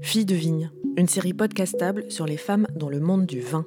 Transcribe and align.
Fille 0.00 0.26
de 0.26 0.34
vigne, 0.34 0.70
une 0.96 1.08
série 1.08 1.32
podcastable 1.32 2.04
sur 2.08 2.26
les 2.26 2.36
femmes 2.36 2.66
dans 2.76 2.88
le 2.88 3.00
monde 3.00 3.26
du 3.26 3.40
vin. 3.40 3.66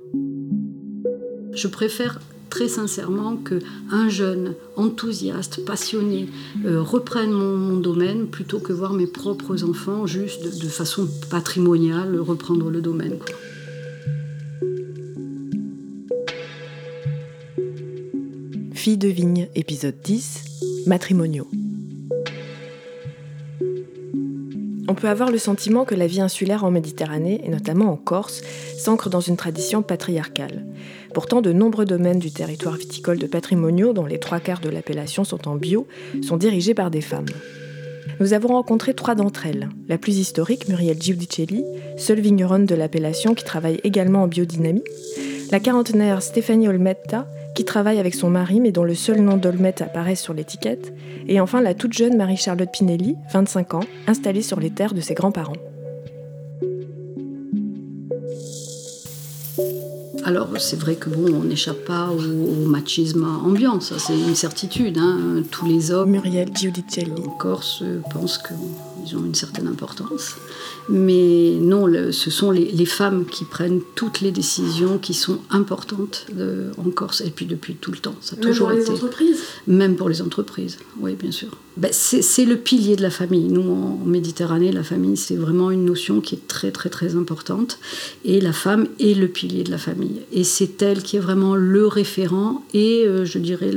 Je 1.54 1.68
préfère 1.68 2.22
très 2.50 2.68
sincèrement 2.68 3.36
que 3.36 3.60
un 3.92 4.10
jeune 4.10 4.56
enthousiaste, 4.76 5.66
passionné, 5.66 6.28
euh, 6.66 6.82
reprenne 6.82 7.32
mon, 7.32 7.78
domaine 7.78 8.28
plutôt 8.28 8.60
que 8.60 8.72
voir 8.72 8.94
mes 8.94 9.08
propres 9.08 9.64
enfants 9.64 10.06
juste 10.06 10.62
de, 10.62 10.68
façon 10.68 11.08
patrimoniale 11.30 12.20
reprendre 12.20 12.70
le 12.70 12.82
domaine. 12.82 13.18
Fille 18.74 18.98
de 18.98 19.10
vigne, 19.10 19.50
épisode 19.56 19.96
10, 20.04 20.86
matrimoniaux. 20.88 21.48
On 24.90 24.96
peut 24.96 25.10
avoir 25.10 25.32
le 25.32 25.38
sentiment 25.38 25.84
que 25.84 25.96
la 25.96 26.08
vie 26.08 26.22
insulaire 26.22 26.64
en 26.64 26.72
Méditerranée, 26.72 27.42
et 27.44 27.50
notamment 27.50 27.92
en 27.92 27.98
Corse, 27.98 28.42
s'ancre 28.78 29.10
dans 29.10 29.20
une 29.20 29.36
tradition 29.36 29.82
patriarcale. 29.82 30.66
Pourtant, 31.14 31.42
de 31.42 31.52
nombreux 31.52 31.86
domaines 31.86 32.20
du 32.20 32.32
territoire 32.32 32.76
viticole 32.76 33.20
de 33.20 33.28
patrimoniaux, 33.28 33.92
dont 33.92 34.06
les 34.06 34.20
trois 34.20 34.40
quarts 34.40 34.62
de 34.62 34.70
l'appellation 34.70 35.26
sont 35.26 35.48
en 35.48 35.56
bio, 35.56 35.88
sont 36.22 36.38
dirigés 36.38 36.74
par 36.74 36.90
des 36.90 37.02
femmes. 37.02 37.26
Nous 38.20 38.34
avons 38.34 38.50
rencontré 38.50 38.94
trois 38.94 39.16
d'entre 39.16 39.46
elles. 39.46 39.70
La 39.88 39.98
plus 39.98 40.18
historique, 40.18 40.68
Muriel 40.68 41.02
Giudicelli, 41.02 41.64
seule 41.98 42.20
vigneronne 42.20 42.66
de 42.66 42.76
l'appellation 42.76 43.34
qui 43.34 43.44
travaille 43.44 43.80
également 43.84 44.24
en 44.24 44.28
biodynamie. 44.28 44.84
La 45.52 45.60
quarantenaire 45.60 46.22
Stéphanie 46.22 46.68
Olmetta, 46.68 47.28
qui 47.56 47.66
travaille 47.66 48.00
avec 48.00 48.16
son 48.16 48.30
mari 48.30 48.60
mais 48.60 48.72
dont 48.72 48.84
le 48.84 48.96
seul 48.96 49.22
nom 49.22 49.38
d'Olmette 49.38 49.82
apparaît 49.82 50.16
sur 50.16 50.34
l'étiquette. 50.34 50.94
Et 51.28 51.40
enfin 51.40 51.62
la 51.62 51.74
toute 51.74 51.94
jeune 51.94 52.18
Marie-Charlotte 52.18 52.72
Pinelli, 52.72 53.16
25 53.32 53.74
ans, 53.76 53.84
installée 54.08 54.42
sur 54.42 54.60
les 54.60 54.70
terres 54.70 54.94
de 54.94 55.02
ses 55.02 55.14
grands-parents. 55.14 55.54
Alors 60.28 60.50
c'est 60.60 60.76
vrai 60.76 60.96
que 60.96 61.10
bon, 61.10 61.34
on 61.34 61.46
n'échappe 61.46 61.86
pas 61.86 62.10
au, 62.10 62.66
machisme 62.68 63.24
ambiant, 63.24 63.80
ça 63.80 63.98
c'est 63.98 64.20
une 64.20 64.36
certitude. 64.36 64.98
Hein. 64.98 65.42
Tous 65.52 65.66
les 65.66 65.92
hommes, 65.92 66.10
Muriel 66.10 66.50
Giudicelli, 66.54 67.14
en 67.26 67.30
Corse, 67.30 67.82
pensent 68.12 68.38
qu'ils 68.38 69.16
ont 69.16 69.24
une 69.24 69.36
certaine 69.36 69.70
importance. 69.70 70.36
Mais 70.90 71.56
non, 71.62 71.88
ce 72.12 72.30
sont 72.30 72.52
les, 72.52 72.86
femmes 72.86 73.26
qui 73.26 73.46
prennent 73.46 73.80
toutes 73.96 74.20
les 74.20 74.32
décisions 74.32 74.98
qui 74.98 75.14
sont 75.14 75.40
importantes 75.50 76.28
en 76.78 76.90
Corse, 76.90 77.22
et 77.22 77.30
puis 77.30 77.46
depuis 77.46 77.76
tout 77.76 77.92
le 77.92 77.98
temps. 77.98 78.16
Ça 78.20 78.36
a 78.36 78.40
Même 78.40 78.50
toujours 78.50 78.68
pour 78.68 78.78
les 78.78 78.90
entreprises 78.90 79.40
Même 79.66 79.96
pour 79.96 80.10
les 80.10 80.22
entreprises, 80.22 80.78
oui, 81.00 81.16
bien 81.16 81.32
sûr. 81.32 81.52
Ben, 81.78 81.92
c'est 81.92 82.46
le 82.46 82.58
pilier 82.58 82.96
de 82.96 83.02
la 83.02 83.10
famille. 83.10 83.48
Nous, 83.48 83.62
en 83.62 84.00
Méditerranée, 84.06 84.72
la 84.72 84.84
famille, 84.84 85.16
c'est 85.16 85.36
vraiment 85.36 85.72
une 85.72 85.86
notion 85.86 86.22
qui 86.22 86.36
est 86.36 86.48
très, 86.48 86.72
très, 86.72 86.90
très 86.90 87.16
importante. 87.16 87.80
Et 88.26 88.42
la 88.42 88.54
femme 88.54 88.88
est 89.00 89.14
le 89.14 89.28
pilier 89.28 89.64
de 89.64 89.72
la 89.72 89.78
famille. 89.78 90.22
Et 90.32 90.44
c'est 90.44 90.82
elle 90.82 91.04
qui 91.04 91.18
est 91.18 91.22
vraiment 91.22 91.56
le 91.56 91.88
référent 91.88 92.64
et, 92.74 93.04
euh, 93.06 93.26
je 93.26 93.38
dirais, 93.38 93.72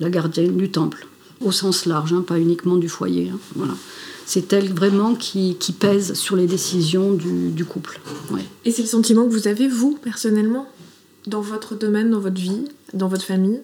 la 0.00 0.10
gardienne 0.10 0.56
du 0.56 0.70
temple, 0.70 1.06
au 1.40 1.52
sens 1.52 1.86
large, 1.86 2.12
hein, 2.12 2.24
pas 2.26 2.38
uniquement 2.38 2.76
du 2.76 2.88
foyer. 2.88 3.30
Hein, 3.32 3.38
voilà 3.54 3.74
c'est 4.24 4.52
elle 4.52 4.72
vraiment 4.72 5.14
qui, 5.14 5.56
pèse 5.78 6.14
sur 6.14 6.36
les 6.36 6.46
décisions 6.46 7.12
du, 7.12 7.64
couple. 7.64 8.00
Et 8.64 8.70
c'est 8.70 8.82
le 8.82 8.88
sentiment 8.88 9.26
que 9.26 9.32
vous 9.32 9.48
avez, 9.48 9.68
vous, 9.68 9.98
personnellement, 10.02 10.66
dans 11.26 11.40
votre 11.40 11.74
domaine, 11.74 12.10
dans 12.10 12.20
votre 12.20 12.40
vie, 12.40 12.64
dans 12.94 13.08
votre 13.08 13.24
famille? 13.24 13.60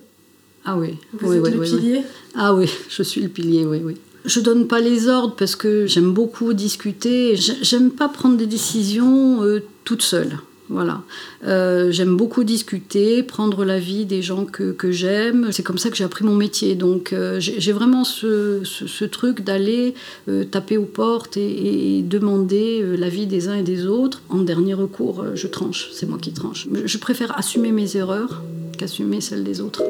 Ah 0.70 0.76
oui. 0.76 0.96
Vous 1.14 1.32
êtes 1.32 1.54
le 1.54 1.62
pilier 1.62 2.02
Ah 2.34 2.54
oui, 2.54 2.68
je 2.90 3.02
suis 3.02 3.22
le 3.22 3.28
pilier, 3.28 3.64
oui, 3.64 3.80
oui. 3.82 3.94
Je 4.26 4.40
donne 4.40 4.66
pas 4.66 4.80
les 4.80 5.08
ordres 5.08 5.34
parce 5.34 5.56
que 5.56 5.86
j'aime 5.86 6.12
beaucoup 6.12 6.52
discuter. 6.52 7.36
J'aime 7.36 7.90
pas 7.90 8.08
prendre 8.08 8.36
des 8.36 8.46
décisions 8.46 9.42
euh, 9.42 9.62
toute 9.84 10.02
seule. 10.02 10.38
Voilà. 10.70 11.00
Euh, 11.46 11.90
j'aime 11.90 12.16
beaucoup 12.16 12.44
discuter, 12.44 13.22
prendre 13.22 13.64
l'avis 13.64 14.04
des 14.04 14.20
gens 14.20 14.44
que, 14.44 14.74
j'aime. 14.90 15.48
C'est 15.52 15.62
comme 15.62 15.78
ça 15.78 15.88
que 15.88 15.96
j'ai 15.96 16.04
appris 16.04 16.24
mon 16.24 16.34
métier. 16.34 16.74
Donc 16.74 17.12
euh, 17.12 17.40
j'ai 17.40 17.72
vraiment 17.72 18.04
ce, 18.04 19.04
truc 19.04 19.42
d'aller 19.42 19.94
euh, 20.28 20.44
taper 20.44 20.76
aux 20.76 20.84
portes 20.84 21.36
et, 21.36 22.02
demander 22.02 22.84
l'avis 22.98 23.26
des 23.26 23.48
uns 23.48 23.54
et 23.54 23.62
des 23.62 23.86
autres. 23.86 24.20
En 24.28 24.38
dernier 24.42 24.74
recours, 24.74 25.24
je 25.34 25.46
tranche. 25.46 25.88
C'est 25.92 26.06
moi 26.06 26.18
qui 26.20 26.32
tranche. 26.32 26.68
Je 26.84 26.98
préfère 26.98 27.36
assumer 27.38 27.72
mes 27.72 27.96
erreurs 27.96 28.42
qu'assumer 28.76 29.20
celles 29.20 29.44
des 29.44 29.60
autres. 29.60 29.82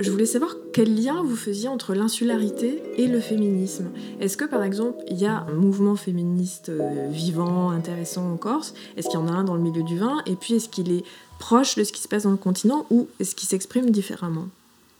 Je 0.00 0.10
voulais 0.10 0.26
savoir 0.26 0.56
quel 0.72 0.94
lien 0.94 1.22
vous 1.22 1.36
faisiez 1.36 1.68
entre 1.68 1.94
l'insularité 1.94 2.82
et 2.96 3.06
le 3.06 3.20
féminisme. 3.20 3.86
Est-ce 4.20 4.36
que 4.36 4.44
par 4.44 4.62
exemple 4.62 4.98
il 5.08 5.18
y 5.18 5.26
a 5.26 5.46
un 5.48 5.54
mouvement 5.54 5.96
féministe 5.96 6.68
euh, 6.68 7.08
vivant, 7.10 7.70
intéressant 7.70 8.32
en 8.32 8.36
Corse? 8.36 8.74
Est-ce 8.96 9.08
qu'il 9.08 9.18
y 9.18 9.22
en 9.22 9.28
a 9.28 9.32
un 9.32 9.44
dans 9.44 9.54
le 9.54 9.62
milieu 9.62 9.82
du 9.82 9.98
vin? 9.98 10.18
Et 10.26 10.36
puis 10.36 10.54
est-ce 10.54 10.68
qu'il 10.68 10.92
est 10.92 11.04
proche 11.38 11.76
de 11.76 11.84
ce 11.84 11.92
qui 11.92 12.00
se 12.00 12.08
passe 12.08 12.24
dans 12.24 12.30
le 12.30 12.36
continent 12.36 12.86
ou 12.90 13.08
est-ce 13.20 13.34
qu'il 13.34 13.48
s'exprime 13.48 13.90
différemment? 13.90 14.48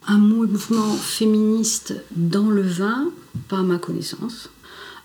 Un 0.07 0.19
mouvement 0.19 0.95
féministe 0.95 1.95
dans 2.17 2.49
le 2.49 2.63
vin, 2.63 3.11
pas 3.49 3.59
à 3.59 3.63
ma 3.63 3.79
connaissance. 3.79 4.51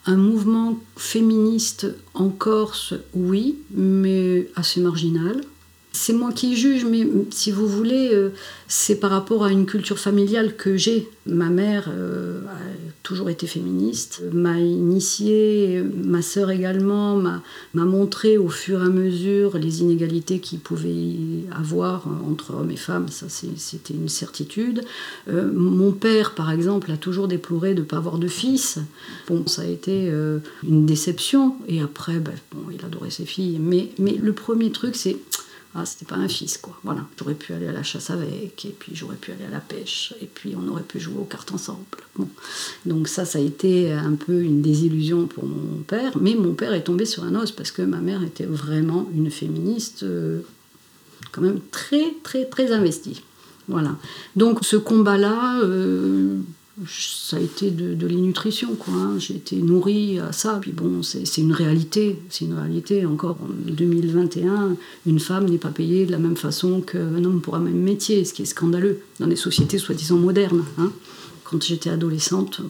Un 0.05 0.17
mouvement 0.17 0.77
féministe 0.97 1.87
en 2.13 2.29
Corse, 2.29 2.93
oui, 3.13 3.57
mais 3.71 4.49
assez 4.55 4.81
marginal. 4.81 5.41
C'est 5.95 6.11
moi 6.11 6.31
qui 6.31 6.57
juge, 6.57 6.85
mais 6.85 7.07
si 7.29 7.51
vous 7.51 7.67
voulez, 7.67 8.09
euh, 8.13 8.31
c'est 8.67 8.95
par 8.95 9.11
rapport 9.11 9.43
à 9.43 9.51
une 9.51 9.67
culture 9.67 9.99
familiale 9.99 10.55
que 10.55 10.75
j'ai. 10.75 11.07
Ma 11.27 11.49
mère 11.49 11.87
euh, 11.87 12.41
a 12.47 12.59
toujours 13.03 13.29
été 13.29 13.45
féministe, 13.45 14.23
m'a 14.33 14.59
initiée, 14.59 15.83
ma 16.03 16.23
sœur 16.23 16.49
également, 16.49 17.15
m'a 17.17 17.41
montré 17.75 18.39
au 18.39 18.49
fur 18.49 18.81
et 18.81 18.87
à 18.87 18.89
mesure 18.89 19.59
les 19.59 19.81
inégalités 19.81 20.39
qu'il 20.39 20.59
pouvait 20.59 20.89
y 20.89 21.45
avoir 21.55 22.07
entre 22.27 22.55
hommes 22.55 22.71
et 22.71 22.75
femmes, 22.75 23.09
ça 23.09 23.27
c'était 23.29 23.93
une 23.93 24.09
certitude. 24.09 24.81
Euh, 25.29 25.51
mon 25.53 25.91
père, 25.91 26.33
par 26.33 26.49
exemple, 26.49 26.91
a 26.91 26.97
toujours 26.97 27.27
déploré 27.27 27.75
de 27.75 27.81
ne 27.81 27.85
pas 27.85 27.97
avoir 27.97 28.17
de 28.17 28.27
fils. 28.27 28.79
Bon, 29.27 29.45
ça 29.45 29.61
a 29.61 29.65
été 29.65 30.11
une 30.67 30.87
déception, 30.87 31.55
et 31.67 31.81
après, 31.81 32.17
ben, 32.17 32.33
bon, 32.51 32.63
il 32.71 32.83
adorait 32.83 33.11
ses 33.11 33.25
filles. 33.25 33.59
Mais 33.61 33.89
le 33.99 34.33
premier 34.33 34.71
truc, 34.71 34.95
c'est 34.95 35.17
ah, 35.75 35.85
c'était 35.85 36.05
pas 36.05 36.17
un 36.17 36.27
fils, 36.27 36.57
quoi. 36.57 36.77
Voilà. 36.83 37.05
J'aurais 37.17 37.33
pu 37.33 37.51
aller 37.53 37.67
à 37.67 37.71
la 37.71 37.81
chasse 37.81 38.11
avec, 38.11 38.63
et 38.65 38.75
puis 38.77 38.91
j'aurais 38.95 39.15
pu 39.15 39.31
aller 39.31 39.45
à 39.45 39.49
la 39.49 39.59
pêche, 39.59 40.13
et 40.21 40.27
puis 40.27 40.53
on 40.55 40.67
aurait 40.67 40.83
pu 40.83 40.99
jouer 40.99 41.15
aux 41.19 41.25
cartes 41.25 41.51
ensemble. 41.51 41.79
Donc 42.85 43.07
ça, 43.07 43.25
ça 43.25 43.39
a 43.39 43.41
été 43.41 43.91
un 43.91 44.13
peu 44.13 44.41
une 44.41 44.61
désillusion 44.61 45.25
pour 45.25 45.45
mon 45.45 45.81
père, 45.87 46.15
mais 46.19 46.35
mon 46.35 46.53
père 46.53 46.73
est 46.73 46.83
tombé 46.83 47.05
sur 47.05 47.23
un 47.23 47.35
os 47.35 47.51
parce 47.51 47.71
que 47.71 47.81
ma 47.81 47.99
mère 47.99 48.21
était 48.23 48.45
vraiment 48.45 49.09
une 49.15 49.31
féministe 49.31 50.03
euh, 50.03 50.41
quand 51.31 51.41
même 51.41 51.59
très, 51.71 52.13
très, 52.21 52.45
très 52.45 52.71
investie. 52.71 53.23
Voilà. 53.67 53.95
Donc 54.35 54.59
ce 54.63 54.75
combat-là, 54.75 55.59
euh, 55.63 56.37
ça 56.87 57.37
a 57.37 57.39
été 57.39 57.69
de, 57.69 57.93
de 57.93 58.07
quoi. 58.75 58.93
Hein. 58.93 59.19
J'ai 59.19 59.35
été 59.35 59.55
nourrie 59.57 60.19
à 60.19 60.31
ça. 60.31 60.57
Puis 60.59 60.71
bon, 60.71 61.03
c'est 61.03 61.37
une 61.37 61.51
réalité. 61.51 62.19
C'est 62.29 62.45
une 62.45 62.55
réalité. 62.55 63.05
Encore 63.05 63.37
en 63.41 63.71
2021, 63.71 64.75
une 65.05 65.19
femme 65.19 65.47
n'est 65.49 65.57
pas 65.57 65.69
payée 65.69 66.05
de 66.05 66.11
la 66.11 66.17
même 66.17 66.35
façon 66.35 66.81
qu'un 66.81 67.23
homme 67.23 67.41
pour 67.41 67.55
un 67.55 67.59
même 67.59 67.79
métier, 67.79 68.25
ce 68.25 68.33
qui 68.33 68.41
est 68.41 68.45
scandaleux 68.45 69.01
dans 69.19 69.27
des 69.27 69.35
sociétés 69.35 69.77
soi-disant 69.77 70.17
modernes. 70.17 70.65
Hein. 70.79 70.91
Quand 71.43 71.61
j'étais 71.61 71.91
adolescente, 71.91 72.61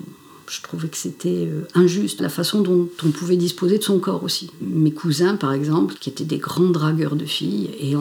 je 0.50 0.62
trouvais 0.62 0.90
que 0.90 0.98
c'était 0.98 1.48
euh, 1.48 1.66
injuste 1.74 2.20
la 2.20 2.30
façon 2.30 2.62
dont 2.62 2.90
on 3.06 3.10
pouvait 3.10 3.38
disposer 3.38 3.78
de 3.78 3.84
son 3.84 4.00
corps 4.00 4.24
aussi. 4.24 4.52
Mes 4.62 4.92
cousins, 4.92 5.38
par 5.38 5.54
exemple, 5.54 5.96
qui 6.00 6.10
étaient 6.10 6.26
des 6.26 6.40
grands 6.40 6.70
dragueurs 6.70 7.16
de 7.16 7.26
filles, 7.26 7.70
et 7.80 7.94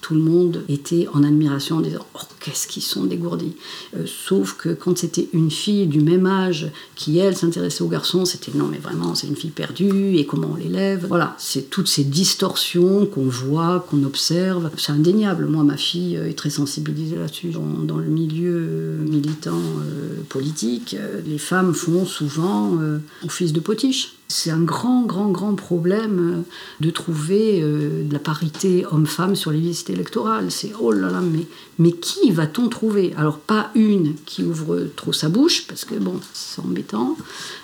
tout 0.00 0.14
le 0.14 0.20
monde 0.20 0.62
était 0.68 1.08
en 1.12 1.24
admiration 1.24 1.78
en 1.78 1.80
disant 1.80 2.06
Oh, 2.14 2.20
qu'est-ce 2.40 2.66
qu'ils 2.66 2.82
sont 2.82 3.04
dégourdis 3.04 3.54
euh, 3.96 4.04
Sauf 4.06 4.54
que 4.54 4.70
quand 4.70 4.98
c'était 4.98 5.28
une 5.32 5.50
fille 5.50 5.86
du 5.86 6.00
même 6.00 6.26
âge 6.26 6.70
qui, 6.94 7.18
elle, 7.18 7.36
s'intéressait 7.36 7.82
aux 7.82 7.88
garçons, 7.88 8.24
c'était 8.24 8.52
Non, 8.56 8.66
mais 8.66 8.78
vraiment, 8.78 9.14
c'est 9.14 9.26
une 9.26 9.36
fille 9.36 9.50
perdue, 9.50 10.16
et 10.16 10.26
comment 10.26 10.50
on 10.52 10.56
l'élève 10.56 11.06
Voilà, 11.06 11.34
c'est 11.38 11.70
toutes 11.70 11.88
ces 11.88 12.04
distorsions 12.04 13.06
qu'on 13.06 13.26
voit, 13.26 13.86
qu'on 13.88 14.02
observe. 14.04 14.70
C'est 14.76 14.92
indéniable. 14.92 15.46
Moi, 15.46 15.64
ma 15.64 15.76
fille 15.76 16.16
est 16.16 16.36
très 16.36 16.50
sensibilisée 16.50 17.16
là-dessus. 17.16 17.50
Dans, 17.50 17.98
le 17.98 18.08
milieu 18.08 18.98
militant 19.08 19.58
euh, 19.58 20.22
politique, 20.28 20.94
euh, 20.98 21.20
les 21.26 21.38
femmes 21.38 21.74
font 21.74 22.06
souvent 22.06 22.78
office 23.24 23.52
de 23.52 23.60
potiche. 23.60 24.18
C'est 24.30 24.50
un 24.50 24.60
grand, 24.60 25.06
grand, 25.06 25.30
grand 25.30 25.54
problème 25.54 26.18
euh, 26.20 26.84
de 26.84 26.90
trouver 26.90 27.62
euh, 27.62 28.04
de 28.04 28.12
la 28.12 28.18
parité 28.18 28.84
homme-femme 28.90 29.34
sur 29.34 29.50
les 29.50 29.58
listes 29.58 29.88
électorales. 29.88 30.50
C'est 30.50 30.72
oh 30.78 30.92
là 30.92 31.10
là, 31.10 31.22
mais, 31.22 31.46
mais 31.78 31.92
qui 31.92 32.27
va-t-on 32.32 32.68
trouver? 32.68 33.14
Alors, 33.16 33.38
pas 33.38 33.70
une 33.74 34.14
qui 34.26 34.42
ouvre 34.42 34.88
trop 34.96 35.12
sa 35.12 35.28
bouche, 35.28 35.66
parce 35.66 35.84
que 35.84 35.94
bon, 35.94 36.20
c'est 36.32 36.60
embêtant. 36.60 37.16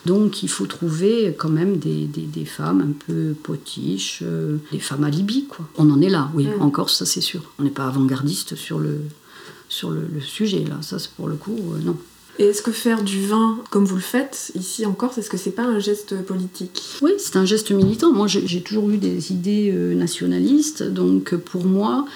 Donc, 0.06 0.42
il 0.42 0.48
faut 0.48 0.66
trouver 0.66 1.34
quand 1.38 1.48
même 1.48 1.78
des, 1.78 2.06
des, 2.06 2.44
femmes 2.44 2.80
un 2.80 2.92
peu 3.06 3.34
potiches, 3.42 4.20
euh, 4.22 4.58
des 4.72 4.78
femmes 4.78 5.04
alibi, 5.04 5.46
quoi. 5.46 5.66
On 5.76 5.90
en 5.90 6.00
est 6.00 6.08
là, 6.08 6.30
oui, 6.34 6.48
encore, 6.60 6.90
ça 6.90 7.06
c'est 7.06 7.20
sûr. 7.20 7.42
On 7.58 7.62
n'est 7.62 7.70
pas 7.70 7.86
avant-gardiste 7.86 8.54
sur 8.54 8.78
le, 8.78 9.00
sur 9.68 9.90
le, 9.90 10.08
sujet. 10.20 10.64
Là, 10.68 10.78
ça, 10.82 10.98
c'est 10.98 11.10
pour 11.10 11.28
le 11.28 11.36
coup, 11.36 11.58
non. 11.82 11.96
Et 12.38 12.46
est-ce 12.46 12.62
que 12.62 12.72
faire 12.72 13.04
du 13.04 13.24
vin 13.24 13.58
comme 13.70 13.84
vous 13.84 13.94
le 13.94 14.00
faites 14.00 14.50
ici 14.56 14.84
en 14.84 14.92
Corse, 14.92 15.18
est-ce 15.18 15.30
que 15.30 15.36
c'est 15.36 15.52
pas 15.52 15.62
un 15.62 15.78
geste 15.78 16.20
politique? 16.24 16.82
Oui, 17.00 17.12
c'est 17.18 17.36
un 17.36 17.44
geste 17.44 17.70
militant. 17.70 18.12
Moi, 18.12 18.26
j'ai 18.26 18.60
toujours 18.60 18.90
eu 18.90 18.96
des 18.96 19.30
idées 19.30 19.70
nationalistes, 19.70 20.82
donc 20.82 21.36
pour 21.36 21.64
moi, 21.64 22.06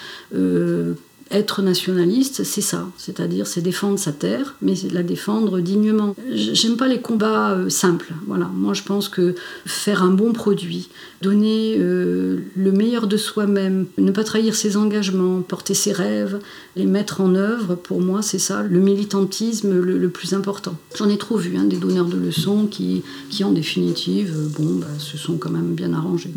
être 1.31 1.63
nationaliste, 1.63 2.45
c'est 2.45 2.61
ça, 2.61 2.89
c'est-à-dire 2.97 3.47
c'est 3.47 3.61
défendre 3.61 3.99
sa 3.99 4.13
terre, 4.13 4.55
mais 4.63 4.75
la 4.93 5.03
défendre 5.03 5.61
dignement. 5.61 6.17
J'aime 6.33 6.77
pas 6.77 6.89
les 6.89 7.01
combats 7.01 7.53
euh, 7.53 7.69
simples. 7.69 8.13
Voilà, 8.27 8.51
moi 8.55 8.73
je 8.75 8.83
pense 8.83 9.09
que 9.09 9.35
faire 9.67 10.03
un 10.03 10.11
bon 10.11 10.33
produit, 10.33 10.89
donner 11.21 11.77
euh, 11.79 12.39
le 12.57 12.73
meilleur 12.73 13.07
de 13.07 13.17
soi-même, 13.17 13.87
ne 13.99 14.11
pas 14.11 14.25
trahir 14.25 14.55
ses 14.55 14.77
engagements, 14.77 15.43
porter 15.43 15.75
ses 15.75 15.93
rêves, 15.93 16.39
les 16.77 16.87
mettre 16.87 17.21
en 17.21 17.35
œuvre, 17.35 17.75
pour 17.75 18.01
moi 18.01 18.23
c'est 18.23 18.39
ça 18.39 18.63
le 18.63 18.81
militantisme 18.81 19.79
le, 19.81 20.09
plus 20.09 20.33
important. 20.33 20.75
J'en 20.97 21.09
ai 21.09 21.19
trop 21.19 21.37
vu 21.37 21.57
hein, 21.59 21.65
des 21.65 21.77
donneurs 21.77 22.07
de 22.07 22.17
leçons 22.17 22.67
qui, 22.67 23.03
qui 23.29 23.45
en 23.45 23.53
définitive, 23.53 24.35
euh, 24.35 24.49
bon, 24.59 24.77
bah, 24.77 24.87
se 24.99 25.19
sont 25.19 25.37
quand 25.37 25.51
même 25.51 25.75
bien 25.75 25.93
arrangés. 25.93 26.33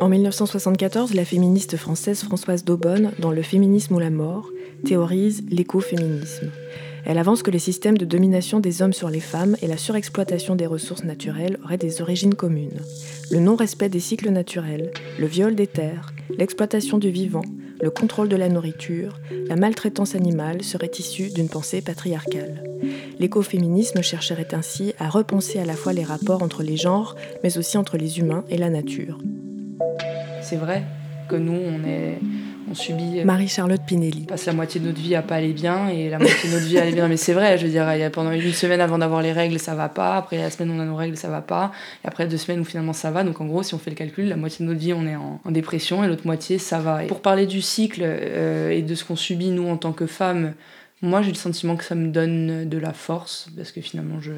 En 0.00 0.08
1974, 0.08 1.14
la 1.14 1.24
féministe 1.24 1.76
française 1.76 2.22
Françoise 2.22 2.64
Daubonne, 2.64 3.10
dans 3.18 3.32
Le 3.32 3.42
féminisme 3.42 3.96
ou 3.96 3.98
la 3.98 4.10
mort, 4.10 4.48
théorise 4.84 5.42
l'écoféminisme. 5.50 6.52
Elle 7.04 7.18
avance 7.18 7.42
que 7.42 7.50
les 7.50 7.58
systèmes 7.58 7.98
de 7.98 8.04
domination 8.04 8.60
des 8.60 8.80
hommes 8.80 8.92
sur 8.92 9.10
les 9.10 9.18
femmes 9.18 9.56
et 9.60 9.66
la 9.66 9.76
surexploitation 9.76 10.54
des 10.54 10.66
ressources 10.66 11.02
naturelles 11.02 11.58
auraient 11.64 11.78
des 11.78 12.00
origines 12.00 12.36
communes. 12.36 12.80
Le 13.32 13.40
non-respect 13.40 13.88
des 13.88 13.98
cycles 13.98 14.30
naturels, 14.30 14.92
le 15.18 15.26
viol 15.26 15.56
des 15.56 15.66
terres, 15.66 16.12
l'exploitation 16.36 16.98
du 16.98 17.10
vivant, 17.10 17.44
le 17.82 17.90
contrôle 17.90 18.28
de 18.28 18.36
la 18.36 18.48
nourriture, 18.48 19.18
la 19.48 19.56
maltraitance 19.56 20.14
animale 20.14 20.62
seraient 20.62 20.92
issus 20.96 21.30
d'une 21.30 21.48
pensée 21.48 21.80
patriarcale. 21.80 22.62
L'écoféminisme 23.18 24.02
chercherait 24.02 24.54
ainsi 24.54 24.94
à 25.00 25.08
repenser 25.08 25.58
à 25.58 25.64
la 25.64 25.74
fois 25.74 25.92
les 25.92 26.04
rapports 26.04 26.44
entre 26.44 26.62
les 26.62 26.76
genres, 26.76 27.16
mais 27.42 27.58
aussi 27.58 27.78
entre 27.78 27.96
les 27.96 28.20
humains 28.20 28.44
et 28.48 28.58
la 28.58 28.70
nature 28.70 29.18
c'est 30.48 30.56
vrai 30.56 30.82
que 31.28 31.36
nous, 31.36 31.52
on 31.52 31.86
est. 31.86 32.18
On 32.70 32.74
subit. 32.74 33.20
Euh, 33.20 33.24
Marie-Charlotte 33.24 33.80
Pinelli. 33.86 34.22
On 34.24 34.30
passe 34.30 34.46
la 34.46 34.52
moitié 34.52 34.80
de 34.80 34.86
notre 34.86 35.00
vie 35.00 35.14
à 35.14 35.22
pas 35.22 35.36
aller 35.36 35.52
bien 35.52 35.88
et 35.88 36.10
la 36.10 36.18
moitié 36.18 36.48
de 36.48 36.54
notre 36.54 36.66
vie 36.66 36.78
à 36.78 36.82
aller 36.82 36.92
bien. 36.92 37.08
Mais 37.08 37.16
c'est 37.16 37.32
vrai, 37.32 37.56
je 37.58 37.64
veux 37.64 37.70
dire, 37.70 37.86
pendant 38.12 38.30
une 38.30 38.52
semaine 38.52 38.80
avant 38.80 38.98
d'avoir 38.98 39.22
les 39.22 39.32
règles, 39.32 39.58
ça 39.58 39.74
va 39.74 39.88
pas. 39.88 40.16
Après 40.16 40.38
la 40.38 40.50
semaine, 40.50 40.70
on 40.70 40.80
a 40.80 40.84
nos 40.84 40.96
règles, 40.96 41.16
ça 41.16 41.28
va 41.28 41.40
pas. 41.40 41.72
Et 42.04 42.08
après 42.08 42.26
deux 42.26 42.36
semaines 42.36 42.60
où 42.60 42.64
finalement 42.64 42.92
ça 42.92 43.10
va. 43.10 43.24
Donc 43.24 43.40
en 43.40 43.46
gros, 43.46 43.62
si 43.62 43.74
on 43.74 43.78
fait 43.78 43.90
le 43.90 43.96
calcul, 43.96 44.28
la 44.28 44.36
moitié 44.36 44.64
de 44.64 44.70
notre 44.70 44.80
vie, 44.80 44.92
on 44.92 45.06
est 45.06 45.16
en, 45.16 45.40
dépression 45.50 46.04
et 46.04 46.08
l'autre 46.08 46.26
moitié, 46.26 46.58
ça 46.58 46.78
va. 46.78 47.04
Et 47.04 47.06
pour 47.06 47.20
parler 47.20 47.46
du 47.46 47.62
cycle 47.62 48.02
euh, 48.04 48.70
et 48.70 48.82
de 48.82 48.94
ce 48.94 49.04
qu'on 49.04 49.16
subit, 49.16 49.50
nous, 49.50 49.68
en 49.68 49.76
tant 49.76 49.92
que 49.92 50.06
femmes, 50.06 50.52
moi, 51.00 51.22
j'ai 51.22 51.30
le 51.30 51.36
sentiment 51.36 51.76
que 51.76 51.84
ça 51.84 51.94
me 51.94 52.08
donne 52.08 52.68
de 52.68 52.78
la 52.78 52.92
force 52.92 53.48
parce 53.56 53.72
que 53.72 53.80
finalement, 53.80 54.20
je 54.20 54.32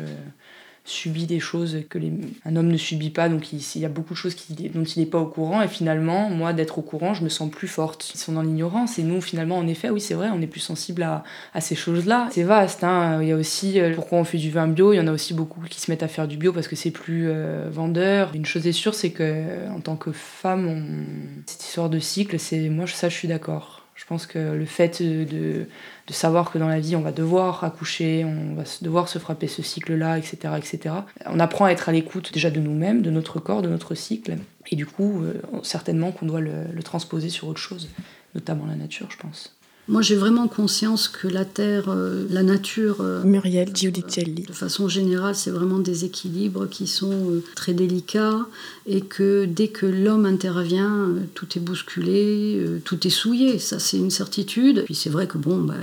subit 0.85 1.27
des 1.27 1.41
choses 1.41 1.79
que 1.89 1.99
les... 1.99 2.13
un 2.45 2.57
homme 2.57 2.69
ne 2.69 2.77
subit 2.77 3.11
pas, 3.11 3.29
donc 3.29 3.53
il, 3.53 3.81
y 3.81 3.85
a 3.85 3.89
beaucoup 3.89 4.15
de 4.15 4.19
choses 4.19 4.37
dont 4.75 4.85
il 4.85 5.01
n'est 5.01 5.07
pas 5.07 5.19
au 5.19 5.27
courant, 5.27 5.63
et 5.63 5.69
finalement, 5.69 6.31
moi, 6.31 6.53
d'être 6.53 6.79
au 6.79 6.83
courant, 6.83 7.15
je 7.15 7.23
me 7.23 7.29
sens 7.29 7.51
plus 7.51 7.69
forte. 7.69 8.11
Ils 8.15 8.19
sont 8.19 8.33
dans 8.33 8.43
l'ignorance, 8.43 8.99
et 8.99 9.03
nous, 9.03 9.21
finalement, 9.21 9.59
en 9.59 9.67
effet, 9.67 9.91
oui, 9.91 10.01
c'est 10.01 10.15
vrai, 10.15 10.29
on 10.33 10.41
est 10.41 10.47
plus 10.47 10.61
sensible 10.61 11.03
à, 11.03 11.25
à 11.55 11.61
ces 11.61 11.75
choses-là. 11.75 12.29
C'est 12.33 12.43
vaste, 12.43 12.85
hein. 12.85 13.21
il 13.23 13.29
y 13.29 13.33
a 13.33 13.37
aussi, 13.37 13.81
euh, 13.81 13.95
pourquoi 13.95 14.19
on 14.19 14.25
fait 14.25 14.39
du 14.39 14.51
vin 14.51 14.67
bio, 14.69 14.93
il 14.93 14.97
y 14.97 15.01
en 15.01 15.07
a 15.07 15.13
aussi 15.13 15.35
beaucoup 15.35 15.61
qui 15.69 15.81
se 15.81 15.91
mettent 15.91 16.03
à 16.03 16.09
faire 16.09 16.27
du 16.27 16.37
bio 16.37 16.53
parce 16.53 16.69
que 16.69 16.77
c'est 16.77 16.91
plus 16.91 17.29
euh, 17.29 17.69
vendeur. 17.71 18.31
Une 18.35 18.47
chose 18.47 18.67
est 18.67 18.73
sûre, 18.73 18.95
c'est 18.95 19.11
que 19.11 19.69
en 19.71 19.81
tant 19.81 19.97
que 19.97 20.13
femme, 20.13 21.05
cette 21.47 21.65
histoire 21.65 21.91
de 21.91 21.99
cycle, 21.99 22.39
c'est 22.39 22.69
moi, 22.69 22.87
ça, 22.87 23.09
je 23.09 23.15
suis 23.15 23.29
d'accord. 23.29 23.80
Je 24.01 24.07
pense 24.07 24.27
que 24.27 24.39
le 24.39 24.65
fait 24.65 25.03
de 25.03 25.67
de 26.11 26.13
savoir 26.13 26.51
que 26.51 26.59
dans 26.59 26.69
la 26.69 26.81
vie, 26.81 26.97
on 26.97 27.03
va 27.03 27.13
devoir 27.13 27.63
accoucher, 27.63 28.25
on 28.25 28.55
va 28.55 28.65
devoir 28.81 29.09
se 29.09 29.19
frapper 29.19 29.47
ce 29.47 29.63
cycle-là, 29.63 30.19
etc., 30.19 30.55
etc. 30.57 30.95
On 31.27 31.39
apprend 31.39 31.67
à 31.67 31.71
être 31.71 31.89
à 31.91 31.93
l'écoute 31.93 32.33
déjà 32.33 32.51
de 32.51 32.59
nous-mêmes, 32.59 33.03
de 33.03 33.11
notre 33.11 33.39
corps, 33.39 33.63
de 33.63 33.69
notre 33.69 33.95
cycle. 33.95 34.39
Et 34.71 34.77
du 34.77 34.87
coup, 34.87 35.23
euh, 35.23 35.35
certainement 35.63 36.11
qu'on 36.11 36.27
doit 36.27 36.41
le 36.41 36.83
transposer 36.83 37.29
sur 37.29 37.47
autre 37.47 37.61
chose, 37.61 37.91
notamment 38.35 38.67
la 38.67 38.75
nature, 38.75 39.09
je 39.11 39.19
pense. 39.19 39.60
Moi, 39.89 40.03
j'ai 40.03 40.15
vraiment 40.15 40.47
conscience 40.47 41.09
que 41.09 41.27
la 41.27 41.45
Terre, 41.45 41.87
euh, 41.89 42.25
la 42.31 42.43
nature. 42.45 42.99
Euh, 43.01 43.25
Muriel 43.25 43.75
Giudicelli. 43.75 44.45
de 44.45 44.53
façon 44.53 44.89
générale, 44.89 45.35
c'est 45.35 45.51
vraiment 45.51 45.79
des 45.79 46.05
équilibres 46.05 46.69
qui 46.69 46.87
sont 46.87 47.11
euh, 47.11 47.43
très 47.57 47.73
délicats 47.73 48.47
et 48.87 49.01
que 49.01 49.47
dès 49.47 49.69
que 49.69 49.87
l'homme 49.87 50.27
intervient, 50.27 51.09
tout 51.35 51.47
est 51.57 51.61
bousculé, 51.61 52.65
tout 52.85 53.05
est 53.07 53.11
souillé. 53.11 53.59
Ça, 53.59 53.79
c'est 53.79 53.97
une 53.97 54.11
certitude. 54.11 54.85
Puis 54.85 54.95
c'est 54.95 55.11
vrai 55.11 55.27
que 55.27 55.39
bon, 55.39 55.59
bah, 55.59 55.75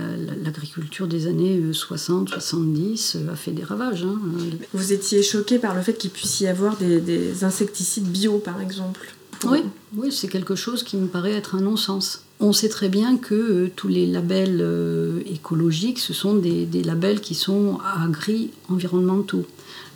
l'agriculture 0.42 1.06
des 1.06 1.26
années 1.26 1.60
60, 1.72 2.30
70 2.30 3.18
a 3.30 3.36
fait 3.36 3.52
des 3.52 3.64
ravages. 3.64 4.04
Hein. 4.04 4.18
Vous 4.72 4.92
étiez 4.92 5.22
choqué 5.22 5.58
par 5.58 5.74
le 5.74 5.82
fait 5.82 5.94
qu'il 5.94 6.10
puisse 6.10 6.40
y 6.40 6.46
avoir 6.46 6.76
des, 6.76 7.00
des 7.00 7.44
insecticides 7.44 8.08
bio, 8.08 8.38
par 8.38 8.60
exemple 8.60 9.12
oui, 9.44 9.62
oui 9.96 10.12
c'est 10.12 10.28
quelque 10.28 10.54
chose 10.54 10.82
qui 10.82 10.96
me 10.96 11.06
paraît 11.06 11.32
être 11.32 11.54
un 11.54 11.60
non-sens. 11.60 12.24
On 12.40 12.52
sait 12.52 12.68
très 12.68 12.88
bien 12.88 13.16
que 13.16 13.34
euh, 13.34 13.72
tous 13.74 13.88
les 13.88 14.06
labels 14.06 14.60
euh, 14.60 15.20
écologiques, 15.26 15.98
ce 15.98 16.12
sont 16.12 16.36
des, 16.36 16.68
labels 16.84 17.20
qui 17.20 17.34
sont 17.34 17.78
agri-environnementaux. 18.00 19.44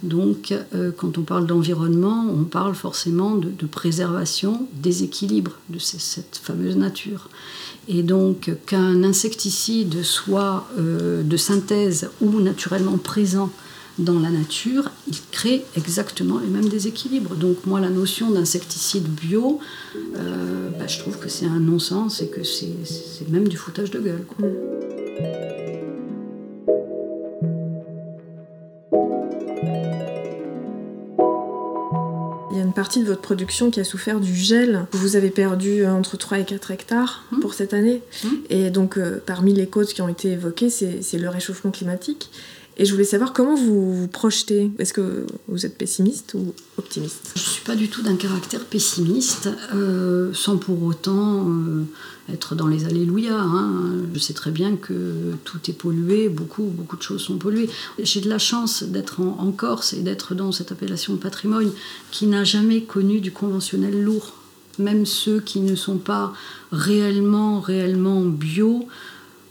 Donc, 0.03 0.53
euh, 0.75 0.91
quand 0.97 1.19
on 1.19 1.23
parle 1.23 1.47
d'environnement, 1.47 2.27
on 2.29 2.43
parle 2.43 2.75
forcément 2.75 3.37
de, 3.37 3.67
préservation 3.67 4.67
des 4.75 5.05
équilibres 5.05 5.57
de 5.69 5.79
cette 5.79 6.41
fameuse 6.43 6.77
nature. 6.77 7.29
Et 7.87 8.03
donc, 8.03 8.51
qu'un 8.67 9.05
insecticide 9.05 10.03
soit 10.03 10.69
de 10.79 11.37
synthèse 11.37 12.11
ou 12.21 12.41
naturellement 12.41 12.97
présent 12.97 13.51
dans 13.99 14.19
la 14.19 14.31
nature, 14.31 14.91
il 15.09 15.19
crée 15.31 15.65
exactement 15.77 16.39
les 16.39 16.49
mêmes 16.49 16.69
déséquilibres. 16.69 17.35
Donc 17.35 17.67
moi, 17.67 17.81
la 17.81 17.91
notion 17.91 18.31
d'insecticide 18.31 19.05
bio, 19.05 19.59
euh, 20.17 20.71
bah, 20.79 20.87
je 20.87 20.99
trouve 20.99 21.19
que 21.19 21.29
c'est 21.29 21.47
un 21.47 21.61
non-sens 21.61 22.23
et 22.23 22.29
que 22.29 22.43
c'est 22.43 22.69
même 23.29 23.49
du 23.49 23.57
foutage 23.57 23.91
de 23.91 24.01
gueule. 24.01 24.25
Il 32.51 32.59
y 32.59 32.61
a 32.61 32.65
une 32.65 32.75
partie 32.75 33.01
de 33.01 33.07
votre 33.07 33.23
production 33.23 33.71
qui 33.71 33.81
a 33.81 33.85
souffert 33.85 34.21
du 34.21 34.35
gel. 34.35 34.87
Vous 34.93 35.17
avez 35.17 35.31
perdu 35.31 35.85
euh, 35.85 35.93
entre 35.93 36.17
3 36.17 36.41
et 36.41 36.45
4 36.45 36.71
hectares 36.71 37.25
hum. 37.33 37.41
pour 37.41 37.55
cette 37.55 37.75
année. 37.75 38.03
Hum. 38.25 38.39
Et 38.51 38.71
donc, 38.71 38.97
euh, 38.97 39.23
parmi 39.25 39.53
les 39.53 39.67
causes 39.67 39.93
qui 39.93 40.03
ont 40.03 40.09
été 40.09 40.33
évoquées, 40.33 40.71
c'est 40.71 41.19
le 41.19 41.29
réchauffement 41.29 41.71
climatique. 41.71 42.31
Et 42.79 42.87
je 42.87 42.93
voulais 42.93 43.05
savoir 43.05 43.33
comment 43.33 43.55
vous 43.55 43.95
vous 43.95 44.09
projetez. 44.09 44.71
Est-ce 44.79 44.95
que 44.95 45.27
vous 45.49 45.67
êtes 45.67 45.77
pessimiste 45.77 46.35
ou 46.35 46.55
optimiste? 46.79 47.33
Je 47.37 47.41
ne 47.41 47.47
suis 47.47 47.65
pas 47.65 47.77
du 47.77 47.89
tout 47.89 48.03
d'un 48.03 48.17
caractère 48.17 48.65
pessimiste, 48.65 49.51
euh, 49.75 50.33
sans 50.33 50.57
pour 50.57 50.83
autant 50.83 51.49
euh, 51.49 51.85
être 52.33 52.55
dans 52.55 52.67
les 52.67 52.87
alléluia. 52.87 53.39
Hein. 53.39 54.05
Je 54.15 54.19
sais 54.19 54.33
très 54.33 54.51
bien 54.51 54.77
que 54.77 55.35
tout 55.45 55.59
est 55.69 55.75
pollué, 55.75 56.31
beaucoup, 56.31 56.65
beaucoup 56.65 56.97
de 56.97 57.03
choses 57.03 57.21
sont 57.21 57.37
polluées. 57.37 57.69
J'ai 57.99 58.23
de 58.23 58.31
la 58.31 58.39
chance 58.39 58.83
d'être 58.83 59.21
en, 59.21 59.53
Corse 59.53 59.93
et 59.93 60.01
d'être 60.01 60.35
dans 60.35 60.51
cette 60.51 60.73
appellation 60.73 61.13
de 61.13 61.19
patrimoine 61.19 61.71
qui 62.11 62.27
n'a 62.27 62.43
jamais 62.43 62.83
connu 62.83 63.21
du 63.21 63.33
conventionnel 63.33 64.03
lourd. 64.03 64.33
Même 64.79 65.05
ceux 65.05 65.41
qui 65.41 65.61
ne 65.61 65.75
sont 65.75 65.99
pas 65.99 66.33
réellement, 66.73 67.61
réellement 67.61 68.23
bio 68.23 68.89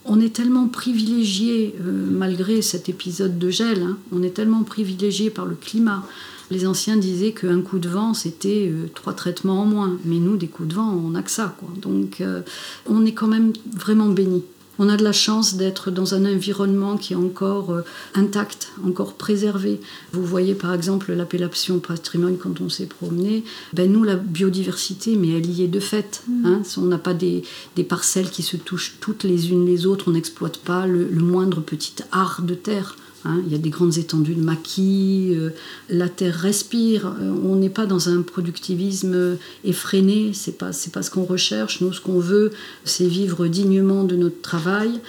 on 0.05 0.19
est 0.19 0.33
tellement 0.33 0.67
privilégié, 0.67 1.75
euh, 1.79 2.07
malgré 2.09 2.61
cet 2.61 2.89
épisode 2.89 3.37
de 3.37 3.49
gel, 3.49 3.83
hein, 3.83 3.97
on 4.11 4.23
est 4.23 4.31
tellement 4.31 4.63
privilégié 4.63 5.29
par 5.29 5.45
le 5.45 5.55
climat. 5.55 6.03
Les 6.49 6.67
anciens 6.67 6.97
disaient 6.97 7.31
qu'un 7.31 7.61
coup 7.61 7.79
de 7.79 7.87
vent, 7.87 8.13
c'était 8.13 8.69
euh, 8.69 8.87
trois 8.93 9.13
traitements 9.13 9.61
en 9.61 9.65
moins. 9.65 9.97
Mais 10.03 10.17
nous, 10.17 10.35
des 10.35 10.47
coups 10.47 10.69
de 10.69 10.73
vent, 10.73 10.89
on 10.89 11.11
n'a 11.11 11.21
que 11.21 11.31
ça. 11.31 11.55
Donc, 11.81 12.19
euh, 12.19 12.41
on 12.87 13.05
est 13.05 13.13
quand 13.13 13.27
même 13.27 13.53
vraiment 13.73 14.09
béni. 14.09 14.43
On 14.79 14.89
a 14.89 14.97
de 14.97 15.03
la 15.03 15.11
chance 15.11 15.55
d'être 15.55 15.91
dans 15.91 16.15
un 16.15 16.25
environnement 16.25 16.97
qui 16.97 17.13
est 17.13 17.17
encore 17.17 17.71
euh, 17.71 17.81
intact, 18.15 18.71
encore 18.85 19.13
préservé. 19.13 19.79
Vous 20.11 20.25
voyez 20.25 20.55
par 20.55 20.73
exemple 20.73 21.11
l'appellation 21.13 21.79
patrimoine 21.79 22.37
quand 22.37 22.61
on 22.61 22.69
s'est 22.69 22.87
promené. 22.87 23.43
Ben 23.73 23.91
nous, 23.91 24.03
la 24.03 24.15
biodiversité, 24.15 25.15
mais 25.15 25.29
elle 25.29 25.49
y 25.49 25.63
est 25.63 25.67
de 25.67 25.79
fait. 25.79 26.23
Mm. 26.27 26.45
Hein. 26.45 26.61
On 26.77 26.85
n'a 26.85 26.97
pas 26.97 27.13
des, 27.13 27.43
parcelles 27.87 28.29
qui 28.29 28.43
se 28.43 28.57
touchent 28.57 28.95
toutes 29.01 29.23
les 29.23 29.51
unes 29.51 29.65
les 29.65 29.85
autres. 29.85 30.05
On 30.07 30.11
n'exploite 30.11 30.57
pas 30.57 30.87
le, 30.87 31.07
le 31.07 31.21
moindre 31.21 31.61
petit 31.61 31.95
art 32.11 32.41
de 32.41 32.55
terre. 32.55 32.95
Hein, 33.25 33.41
il 33.45 33.51
y 33.51 33.55
a 33.55 33.59
des 33.59 33.69
grandes 33.69 33.97
étendues 33.97 34.33
de 34.33 34.41
maquis, 34.41 35.31
euh, 35.31 35.51
la 35.89 36.09
terre 36.09 36.35
respire. 36.35 37.07
Euh, 37.19 37.31
on 37.43 37.55
n'est 37.55 37.69
pas 37.69 37.85
dans 37.85 38.09
un 38.09 38.21
productivisme 38.21 39.37
effréné, 39.63 40.31
c'est 40.33 40.57
pas 40.57 40.71
pas 40.93 41.03
ce 41.03 41.11
qu'on 41.11 41.23
recherche. 41.23 41.81
Nous, 41.81 41.93
ce 41.93 42.01
qu'on 42.01 42.19
veut, 42.19 42.51
c'est 42.83 43.07
vivre 43.07 43.47
dignement 43.47 44.03
de 44.03 44.15
notre 44.15 44.41
travail 44.41 44.99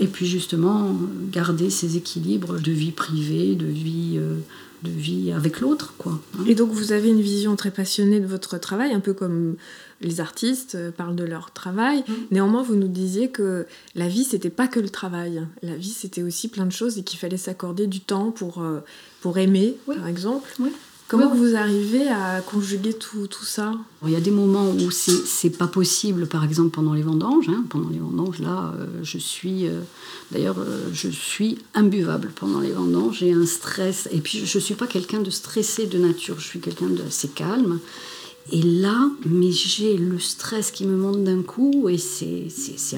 et 0.00 0.06
puis 0.06 0.26
justement 0.26 0.96
garder 1.32 1.70
ces 1.70 1.96
équilibres 1.96 2.60
de 2.60 2.72
vie 2.72 2.92
privée, 2.92 3.54
de 3.54 3.66
vie 3.66 4.14
euh, 4.16 4.36
de 4.82 4.90
vie 4.90 5.32
avec 5.32 5.60
l'autre. 5.60 5.94
quoi. 5.98 6.20
Hein. 6.38 6.44
Et 6.46 6.54
donc 6.54 6.70
vous 6.70 6.92
avez 6.92 7.08
une 7.08 7.20
vision 7.20 7.56
très 7.56 7.70
passionnée 7.70 8.20
de 8.20 8.26
votre 8.26 8.58
travail, 8.58 8.92
un 8.92 9.00
peu 9.00 9.12
comme 9.12 9.56
les 10.00 10.20
artistes 10.20 10.74
euh, 10.74 10.90
parlent 10.90 11.16
de 11.16 11.24
leur 11.24 11.50
travail. 11.52 12.04
Mm. 12.06 12.12
Néanmoins, 12.30 12.62
vous 12.62 12.76
nous 12.76 12.88
disiez 12.88 13.30
que 13.30 13.66
la 13.94 14.08
vie, 14.08 14.24
c'était 14.24 14.50
pas 14.50 14.68
que 14.68 14.80
le 14.80 14.88
travail. 14.88 15.46
La 15.62 15.74
vie, 15.74 15.90
c'était 15.90 16.22
aussi 16.22 16.48
plein 16.48 16.66
de 16.66 16.72
choses 16.72 16.98
et 16.98 17.02
qu'il 17.02 17.18
fallait 17.18 17.36
s'accorder 17.36 17.86
du 17.86 18.00
temps 18.00 18.30
pour, 18.30 18.62
euh, 18.62 18.80
pour 19.20 19.38
aimer, 19.38 19.76
par 19.86 20.06
exemple. 20.06 20.48
Oui. 20.60 20.70
Comment 21.08 21.34
vous 21.34 21.56
arrivez 21.56 22.06
à 22.06 22.42
conjuguer 22.42 22.92
tout, 22.92 23.28
tout 23.28 23.46
ça? 23.46 23.72
Il 24.04 24.10
y 24.10 24.16
a 24.16 24.20
des 24.20 24.30
moments 24.30 24.68
où 24.68 24.90
c'est 24.90 25.48
pas 25.48 25.66
possible, 25.66 26.26
par 26.26 26.44
exemple 26.44 26.68
pendant 26.68 26.92
les 26.92 27.00
vendanges. 27.00 27.48
Hein. 27.48 27.64
Pendant 27.70 27.88
les 27.88 27.98
vendanges, 27.98 28.40
là, 28.40 28.74
euh, 28.78 28.86
je 29.02 29.16
suis. 29.16 29.64
D'ailleurs, 30.30 30.58
je 30.92 31.08
suis 31.08 31.56
imbuvable 31.72 32.30
pendant 32.36 32.60
les 32.60 32.72
vendanges. 32.72 33.20
J'ai 33.20 33.32
un 33.32 33.46
stress. 33.46 34.06
Et 34.12 34.20
puis, 34.20 34.44
je 34.44 34.58
ne 34.58 34.62
suis 34.62 34.74
pas 34.74 34.86
quelqu'un 34.86 35.20
de 35.20 35.30
stressé 35.30 35.86
de 35.86 35.96
nature. 35.96 36.38
Je 36.40 36.46
suis 36.46 36.60
quelqu'un 36.60 36.90
d'assez 36.90 37.28
calme. 37.28 37.80
Et 38.50 38.62
là, 38.62 39.10
mais 39.26 39.50
j'ai 39.50 39.98
le 39.98 40.18
stress 40.18 40.70
qui 40.70 40.86
me 40.86 40.96
monte 40.96 41.22
d'un 41.22 41.42
coup 41.42 41.88
et 41.90 41.98
c'est 41.98 42.48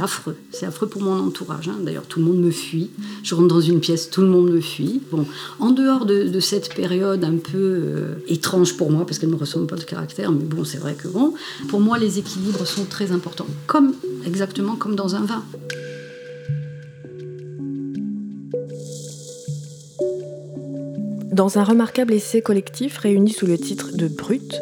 affreux. 0.00 0.36
C'est 0.52 0.64
affreux 0.66 0.86
pour 0.86 1.02
mon 1.02 1.18
entourage. 1.18 1.68
Hein. 1.68 1.78
D'ailleurs, 1.82 2.06
tout 2.06 2.20
le 2.20 2.26
monde 2.26 2.38
me 2.38 2.52
fuit. 2.52 2.90
Je 3.24 3.34
rentre 3.34 3.48
dans 3.48 3.60
une 3.60 3.80
pièce, 3.80 4.10
tout 4.10 4.20
le 4.20 4.28
monde 4.28 4.50
me 4.50 4.60
fuit. 4.60 5.00
Bon, 5.10 5.26
en 5.58 5.70
dehors 5.70 6.06
de, 6.06 6.38
cette 6.40 6.72
période 6.74 7.24
un 7.24 7.36
peu 7.36 7.58
euh, 7.58 8.14
étrange 8.28 8.76
pour 8.76 8.92
moi, 8.92 9.04
parce 9.04 9.18
qu'elle 9.18 9.28
ne 9.28 9.34
me 9.34 9.40
ressemble 9.40 9.66
pas 9.66 9.76
de 9.76 9.84
caractère, 9.84 10.30
mais 10.30 10.44
bon, 10.44 10.64
c'est 10.64 10.78
vrai 10.78 10.94
que 10.94 11.08
bon, 11.08 11.34
pour 11.68 11.80
moi, 11.80 11.98
les 11.98 12.18
équilibres 12.18 12.66
sont 12.66 12.84
très 12.84 13.10
importants. 13.10 13.46
Comme, 13.66 13.94
exactement 14.24 14.76
comme 14.76 14.94
dans 14.94 15.16
un 15.16 15.24
vin. 15.24 15.42
Dans 21.32 21.58
un 21.58 21.64
remarquable 21.64 22.12
essai 22.12 22.42
collectif 22.42 22.98
réuni 22.98 23.32
sous 23.32 23.46
le 23.46 23.56
titre 23.56 23.96
de 23.96 24.08
Brut, 24.08 24.60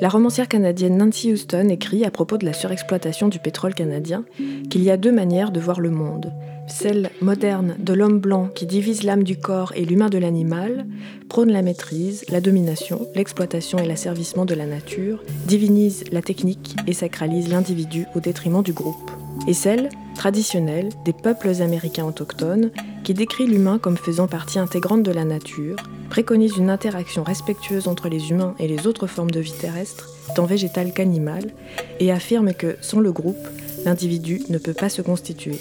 la 0.00 0.08
romancière 0.08 0.48
canadienne 0.48 0.96
Nancy 0.96 1.32
Houston 1.32 1.68
écrit 1.68 2.04
à 2.04 2.10
propos 2.10 2.38
de 2.38 2.46
la 2.46 2.52
surexploitation 2.52 3.28
du 3.28 3.38
pétrole 3.38 3.74
canadien 3.74 4.24
qu'il 4.70 4.82
y 4.82 4.90
a 4.90 4.96
deux 4.96 5.12
manières 5.12 5.52
de 5.52 5.60
voir 5.60 5.80
le 5.80 5.90
monde. 5.90 6.32
Celle 6.66 7.10
moderne 7.20 7.74
de 7.78 7.92
l'homme 7.92 8.20
blanc 8.20 8.48
qui 8.54 8.64
divise 8.64 9.02
l'âme 9.02 9.24
du 9.24 9.36
corps 9.36 9.72
et 9.74 9.84
l'humain 9.84 10.08
de 10.08 10.18
l'animal, 10.18 10.86
prône 11.28 11.50
la 11.50 11.62
maîtrise, 11.62 12.24
la 12.30 12.40
domination, 12.40 13.08
l'exploitation 13.14 13.78
et 13.78 13.86
l'asservissement 13.86 14.44
de 14.44 14.54
la 14.54 14.66
nature, 14.66 15.22
divinise 15.46 16.04
la 16.12 16.22
technique 16.22 16.76
et 16.86 16.92
sacralise 16.92 17.48
l'individu 17.48 18.06
au 18.14 18.20
détriment 18.20 18.62
du 18.62 18.72
groupe. 18.72 19.10
Et 19.48 19.54
celle, 19.54 19.88
traditionnelle, 20.14 20.90
des 21.04 21.12
peuples 21.12 21.60
américains 21.60 22.04
autochtones, 22.04 22.70
qui 23.04 23.14
décrit 23.14 23.46
l'humain 23.46 23.78
comme 23.78 23.96
faisant 23.96 24.26
partie 24.26 24.58
intégrante 24.58 25.02
de 25.02 25.10
la 25.10 25.24
nature, 25.24 25.76
préconise 26.10 26.56
une 26.56 26.70
interaction 26.70 27.22
respectueuse 27.22 27.88
entre 27.88 28.08
les 28.08 28.30
humains 28.30 28.54
et 28.58 28.68
les 28.68 28.86
autres 28.86 29.06
formes 29.06 29.30
de 29.30 29.40
vie 29.40 29.52
terrestre, 29.52 30.08
tant 30.34 30.44
végétale 30.44 30.92
qu'animale, 30.92 31.52
et 31.98 32.12
affirme 32.12 32.52
que, 32.52 32.76
sans 32.80 33.00
le 33.00 33.12
groupe, 33.12 33.48
l'individu 33.84 34.42
ne 34.48 34.58
peut 34.58 34.74
pas 34.74 34.88
se 34.88 35.02
constituer. 35.02 35.58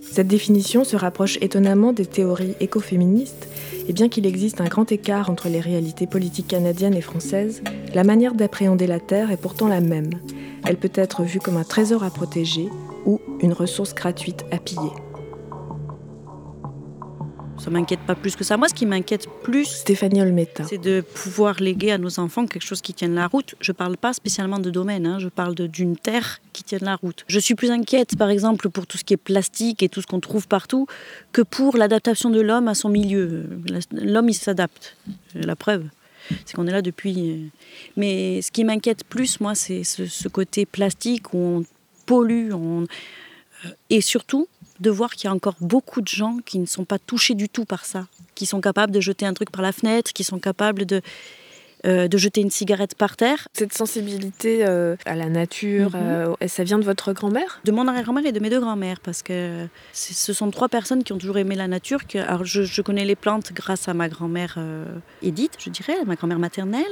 Cette 0.00 0.28
définition 0.28 0.84
se 0.84 0.96
rapproche 0.96 1.38
étonnamment 1.42 1.92
des 1.92 2.06
théories 2.06 2.54
écoféministes, 2.60 3.48
et 3.88 3.92
bien 3.92 4.08
qu'il 4.08 4.26
existe 4.26 4.60
un 4.60 4.66
grand 4.66 4.90
écart 4.90 5.30
entre 5.30 5.48
les 5.48 5.60
réalités 5.60 6.06
politiques 6.06 6.48
canadiennes 6.48 6.94
et 6.94 7.00
françaises, 7.00 7.62
la 7.94 8.04
manière 8.04 8.34
d'appréhender 8.34 8.86
la 8.86 9.00
Terre 9.00 9.30
est 9.30 9.36
pourtant 9.36 9.68
la 9.68 9.80
même. 9.80 10.10
Elle 10.66 10.76
peut 10.76 10.90
être 10.94 11.22
vue 11.22 11.40
comme 11.40 11.56
un 11.56 11.64
trésor 11.64 12.02
à 12.02 12.10
protéger 12.10 12.68
ou 13.06 13.20
une 13.40 13.52
ressource 13.52 13.94
gratuite 13.94 14.44
à 14.50 14.58
piller. 14.58 14.90
Ça 17.58 17.70
m'inquiète 17.70 18.00
pas 18.00 18.14
plus 18.14 18.36
que 18.36 18.44
ça. 18.44 18.56
Moi, 18.56 18.68
ce 18.68 18.74
qui 18.74 18.86
m'inquiète 18.86 19.26
plus, 19.42 19.64
Stéphanie 19.64 20.22
Olmeta, 20.22 20.64
c'est 20.64 20.78
de 20.78 21.00
pouvoir 21.00 21.60
léguer 21.60 21.90
à 21.90 21.98
nos 21.98 22.20
enfants 22.20 22.46
quelque 22.46 22.64
chose 22.64 22.80
qui 22.80 22.94
tienne 22.94 23.14
la 23.14 23.26
route. 23.26 23.56
Je 23.60 23.72
parle 23.72 23.96
pas 23.96 24.12
spécialement 24.12 24.58
de 24.58 24.70
domaine, 24.70 25.06
hein. 25.06 25.18
je 25.18 25.28
parle 25.28 25.54
d'une 25.54 25.96
terre 25.96 26.40
qui 26.52 26.62
tienne 26.62 26.84
la 26.84 26.96
route. 26.96 27.24
Je 27.26 27.38
suis 27.38 27.54
plus 27.54 27.70
inquiète, 27.70 28.16
par 28.16 28.30
exemple, 28.30 28.70
pour 28.70 28.86
tout 28.86 28.96
ce 28.96 29.04
qui 29.04 29.14
est 29.14 29.18
plastique 29.18 29.82
et 29.82 29.88
tout 29.88 30.00
ce 30.00 30.06
qu'on 30.06 30.20
trouve 30.20 30.46
partout, 30.46 30.86
que 31.32 31.42
pour 31.42 31.76
l'adaptation 31.76 32.30
de 32.30 32.40
l'homme 32.40 32.68
à 32.68 32.74
son 32.74 32.88
milieu. 32.88 33.46
L'homme, 33.92 34.28
il 34.28 34.34
s'adapte. 34.34 34.96
La 35.34 35.56
preuve, 35.56 35.84
c'est 36.44 36.54
qu'on 36.54 36.66
est 36.66 36.72
là 36.72 36.82
depuis. 36.82 37.30
Euh. 37.30 37.48
Mais 37.96 38.40
ce 38.40 38.50
qui 38.50 38.64
m'inquiète 38.64 39.04
plus, 39.04 39.40
moi, 39.40 39.54
c'est 39.54 39.84
ce, 39.84 40.28
côté 40.28 40.64
plastique 40.66 41.34
où 41.34 41.38
on 41.38 41.64
pollue, 42.06 42.52
on... 42.52 42.82
Euh, 43.64 43.70
et 43.90 44.00
surtout 44.00 44.46
de 44.80 44.90
voir 44.90 45.10
qu'il 45.10 45.28
y 45.28 45.30
a 45.30 45.34
encore 45.34 45.56
beaucoup 45.60 46.00
de 46.00 46.08
gens 46.08 46.38
qui 46.44 46.58
ne 46.58 46.66
sont 46.66 46.84
pas 46.84 46.98
touchés 46.98 47.34
du 47.34 47.48
tout 47.48 47.64
par 47.64 47.84
ça, 47.84 48.06
qui 48.34 48.46
sont 48.46 48.60
capables 48.60 48.92
de 48.92 49.00
jeter 49.00 49.26
un 49.26 49.34
truc 49.34 49.50
par 49.50 49.62
la 49.62 49.72
fenêtre, 49.72 50.12
qui 50.12 50.24
sont 50.24 50.38
capables 50.38 50.86
de, 50.86 51.02
euh, 51.86 52.08
de 52.08 52.18
jeter 52.18 52.40
une 52.40 52.50
cigarette 52.50 52.96
par 52.96 53.16
terre. 53.16 53.46
Cette 53.52 53.72
sensibilité 53.72 54.66
euh, 54.66 54.96
à 55.06 55.14
la 55.14 55.28
nature, 55.28 55.90
mhm. 55.90 56.02
euh, 56.02 56.48
ça 56.48 56.64
vient 56.64 56.78
de 56.78 56.84
votre 56.84 57.12
grand-mère? 57.12 57.60
De 57.64 57.70
mon 57.70 57.86
arrière-grand-mère 57.86 58.26
et 58.26 58.32
de 58.32 58.40
mes 58.40 58.50
deux 58.50 58.58
grand-mères, 58.58 58.98
parce 58.98 59.22
que 59.22 59.68
ce 59.92 60.32
sont 60.32 60.50
trois 60.50 60.68
personnes 60.68 61.04
qui 61.04 61.12
ont 61.12 61.18
toujours 61.18 61.38
aimé 61.38 61.54
la 61.54 61.68
nature. 61.68 62.06
Que, 62.08 62.18
alors 62.18 62.44
je, 62.44 62.82
connais 62.82 63.04
les 63.04 63.14
plantes 63.14 63.52
grâce 63.52 63.88
à 63.88 63.94
ma 63.94 64.08
grand-mère 64.08 64.58
Edith, 65.22 65.52
je 65.58 65.70
dirais, 65.70 65.94
ma 66.04 66.16
grand-mère 66.16 66.40
maternelle. 66.40 66.82